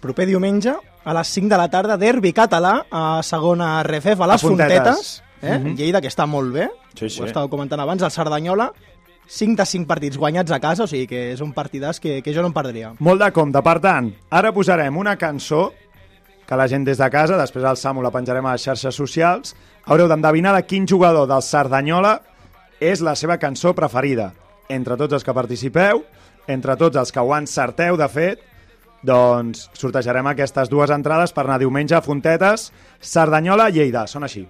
[0.00, 0.74] Proper diumenge,
[1.04, 4.74] a les 5 de la tarda, derbi català, a segona RFF, a les A Fontetes.
[4.78, 5.22] Fontetes.
[5.42, 5.58] Eh?
[5.58, 5.76] Mhm.
[5.76, 6.70] Lleida, que està molt bé.
[6.94, 7.20] Sí, sí.
[7.20, 8.72] Ho estàveu comentant abans, el Cerdanyola.
[9.26, 12.34] 5 de 5 partits guanyats a casa, o sigui que és un partidàs que, que
[12.34, 12.92] jo no em perdria.
[12.98, 13.60] Molt de compte.
[13.64, 15.72] Per tant, ara posarem una cançó
[16.48, 19.54] que la gent des de casa, després el Samu la penjarem a les xarxes socials,
[19.86, 22.18] haureu d'endevinar de quin jugador del Cerdanyola
[22.80, 24.32] és la seva cançó preferida.
[24.68, 26.04] Entre tots els que participeu,
[26.48, 28.44] entre tots els que ho encerteu, de fet,
[29.04, 32.70] doncs sortejarem aquestes dues entrades per anar diumenge a Fontetes,
[33.00, 34.06] Cerdanyola-Lleida.
[34.08, 34.46] Són així.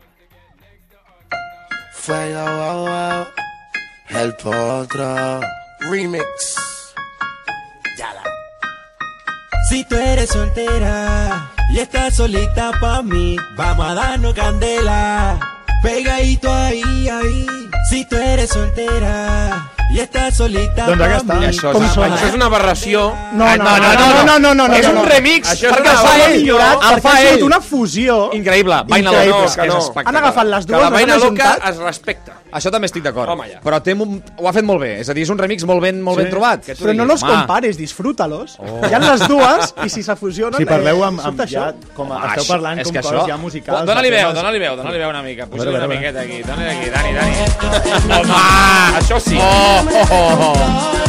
[2.05, 3.25] Fuego, wow, wow.
[4.21, 5.11] El potro.
[5.91, 6.55] Remix.
[9.65, 15.39] Si tú eres soltera y estás solita pa' mí, vamos a darnos candela.
[15.83, 17.47] Pegadito ahí, ahí.
[17.91, 21.35] Si tú eres soltera y estás solita Doncs aquesta.
[21.35, 21.47] mí.
[21.47, 23.15] Això, Com és, sona, això és una aberració.
[23.33, 25.05] No, Ah, no, no, no, no, no, no, no, És no, un no.
[25.05, 26.37] remix, Això perquè el fa ell.
[26.41, 27.45] millorat El fa ha sigut ell.
[27.45, 28.31] una fusió.
[28.33, 28.83] Increïble.
[28.89, 29.11] Vaina.
[29.13, 29.79] Loca, És que que és no.
[29.79, 30.09] espectacular.
[30.09, 32.33] Han agafat les Que dues, la les han vaina loca es respecta.
[32.55, 33.29] Això també estic d'acord.
[33.51, 33.61] Ja.
[33.63, 35.01] Però té, un- ho ha fet molt bé.
[35.01, 36.23] És a dir, és un remix molt ben, molt Sí.
[36.23, 36.65] ben trobat.
[36.67, 38.57] Però no los compares, disfrútalos.
[38.59, 38.81] Oh.
[38.89, 40.59] Hi ha les dues i si se fusionen...
[40.59, 43.27] Si parleu eh, amb, amb ja, com a, esteu això- parlant com que coses això-
[43.29, 43.87] ja musicals.
[43.87, 45.47] Dóna-li veu, dóna-li veu, dóna-li veu una mica.
[45.47, 46.43] Puja-li veure, una miqueta aquí.
[46.43, 47.35] Dóna-li aquí, Dani, Dani.
[48.21, 48.35] Home,
[48.99, 49.37] Això sí.
[49.41, 51.05] Oh, oh.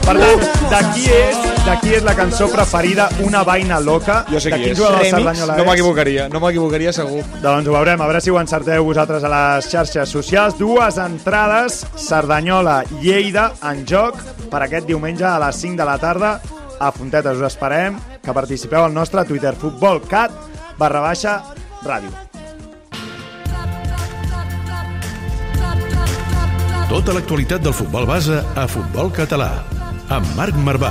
[0.00, 4.20] Per tant, de qui és, de qui és la cançó preferida Una vaina loca?
[4.30, 4.80] Jo sé de qui és.
[4.80, 5.42] Remix?
[5.44, 5.66] No és?
[5.68, 7.22] m'equivocaria, no m'equivocaria segur.
[7.42, 10.56] Doncs ho veurem, a veure si ho encerteu vosaltres a les xarxes socials.
[10.58, 14.18] Dues entrades, Cerdanyola, Lleida, en joc
[14.50, 16.32] per aquest diumenge a les 5 de la tarda.
[16.80, 20.34] A Fontetes us esperem que participeu al nostre Twitter futbolcat
[20.80, 21.42] barra baixa
[21.84, 22.29] ràdio.
[26.90, 29.50] Tota l'actualitat del futbol base a Futbol Català,
[30.10, 30.90] amb Marc Marvà.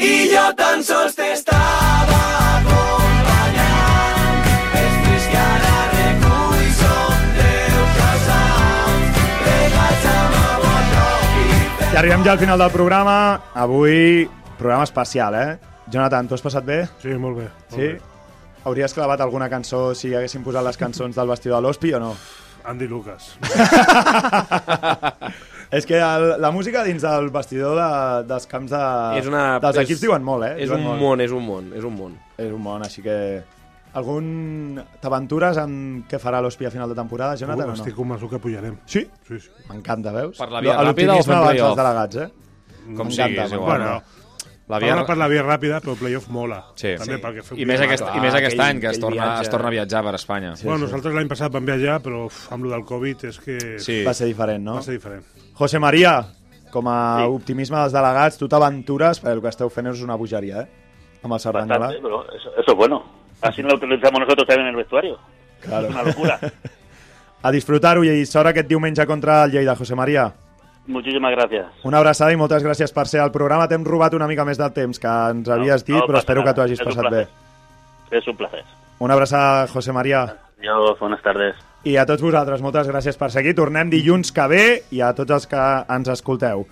[0.00, 2.20] I jo tan sols t'estava
[2.54, 4.46] acompanyant.
[4.80, 12.00] És trist que ara recull som teus casals, plegats amb el bon rock i I
[12.02, 13.18] arribem ja al final del programa.
[13.66, 14.24] Avui,
[14.58, 15.50] programa especial, eh?
[15.92, 16.86] Jonathan, tu has passat bé?
[17.04, 17.50] Sí, molt bé.
[17.52, 17.92] Molt Sí?
[17.92, 18.00] bé.
[18.64, 22.14] Hauries clavat alguna cançó si haguéssim posat les cançons del vestidor de l'Hospi o no?
[22.64, 23.34] Andy Lucas.
[25.74, 27.88] És que el, la música dins del vestidor de,
[28.28, 28.82] dels camps de,
[29.18, 30.52] És una- dels és- equips diuen molt, eh?
[30.62, 31.00] és Diuen un molt.
[31.02, 32.12] món, és un món, és un món.
[32.38, 33.16] És un món, així que...
[33.94, 34.80] Algun...
[35.02, 37.78] T'aventures amb què farà l'Hospi a final de temporada, Jonathan, Uh, o no?
[37.80, 38.76] estic convençut que pujarem.
[38.90, 39.04] Sí?
[39.28, 39.50] Sí, sí.
[39.70, 40.38] M'encanta, veus?
[40.38, 41.68] Per la via L'optimisme ràpida o abans playoff?
[41.68, 42.28] dels delegats, eh?
[42.98, 43.70] Com sigui, és igual.
[43.70, 44.02] Bueno,
[44.68, 44.94] La via...
[45.04, 46.60] per la via ràpida, però el playoff mola.
[46.80, 46.94] Sí.
[46.96, 47.22] També Sí.
[47.22, 49.74] perquè feu I més aquest, i més aquest any, que es torna, es torna a
[49.74, 50.54] viatjar per Espanya.
[50.56, 53.58] Sí, bueno, nosaltres l'any passat vam viatjar, però uf, amb lo del Covid és que...
[53.78, 54.02] Sí.
[54.06, 54.78] Va ser diferent, no?
[54.80, 55.22] Va ser diferent.
[55.54, 56.14] José María,
[56.72, 57.28] com a sí.
[57.36, 61.20] optimisme dels delegats, tu t'aventures, perquè el que esteu fent és una bogeria, eh?
[61.22, 61.78] Amb el Cerdanyola.
[61.90, 63.02] Bastante, pero eso, eso es bueno.
[63.42, 65.18] Así lo utilizamos nosotros también en el vestuario.
[65.60, 65.88] Claro.
[65.88, 66.40] Es una locura.
[67.44, 70.32] A disfrutar-ho i sort aquest diumenge contra el Lleida, José María.
[70.86, 71.66] Muchísimas gracias.
[71.82, 73.66] Una abraçada i moltes gràcies per ser al programa.
[73.68, 76.52] T'hem robat una mica més del temps que ens havies dit, no però espero que
[76.52, 77.26] t'ho hagis passat bé.
[78.10, 78.62] Es un placer.
[79.00, 80.26] Una abraçada, José María.
[80.58, 81.56] Adiós, buenas tardes.
[81.84, 83.56] I a tots vosaltres, moltes gràcies per seguir.
[83.56, 85.64] Tornem dilluns que ve i a tots els que
[85.96, 86.66] ens escolteu.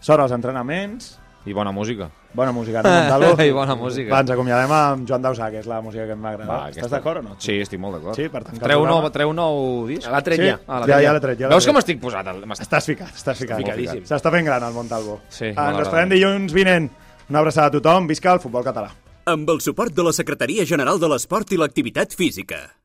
[0.00, 1.18] Sort als entrenaments.
[1.46, 2.10] I bona música.
[2.34, 3.42] Bona música, no, Montalvo?
[3.42, 4.10] I bona música.
[4.12, 6.50] Va, ens acomiadem amb Joan Dausà, que és la música que em va agradar.
[6.52, 7.36] Va, Estàs aquesta- d'acord o no?
[7.40, 8.14] Sí, estic molt d'acord.
[8.16, 10.06] Sí, per tancar Treu nou, treu nou disc?
[10.10, 10.58] L'ha tret Sí, ja.
[10.68, 12.26] Ah, ja, ja l'he tret, ja Veus com estic posat?
[12.28, 12.44] El...
[12.44, 13.56] Estàs ficat, estàs ficat.
[13.58, 14.04] Ficadíssim.
[14.04, 15.20] S'està fent gran el Montalvo.
[15.28, 15.78] Sí, Ah, m'agrada.
[15.78, 16.90] ens esperem dilluns vinent.
[17.30, 18.90] Una abraçada a tothom, visca el futbol català.
[19.26, 22.77] Amb el suport de la Secretaria General de l'Esport i l'Activitat Física.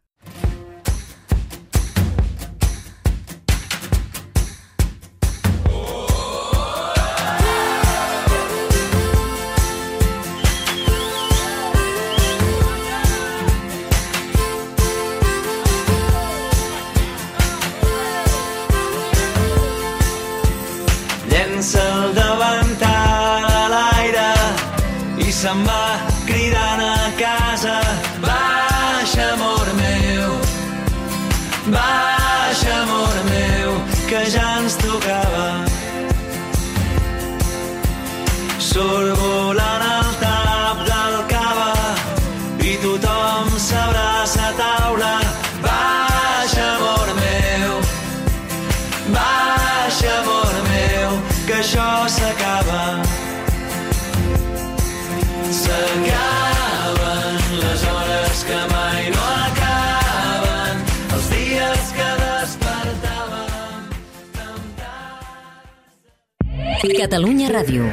[66.84, 67.88] Catalunya Ràdio.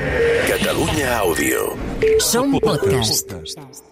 [0.51, 1.79] Catalunya Àudio.
[2.19, 3.90] Som podcast.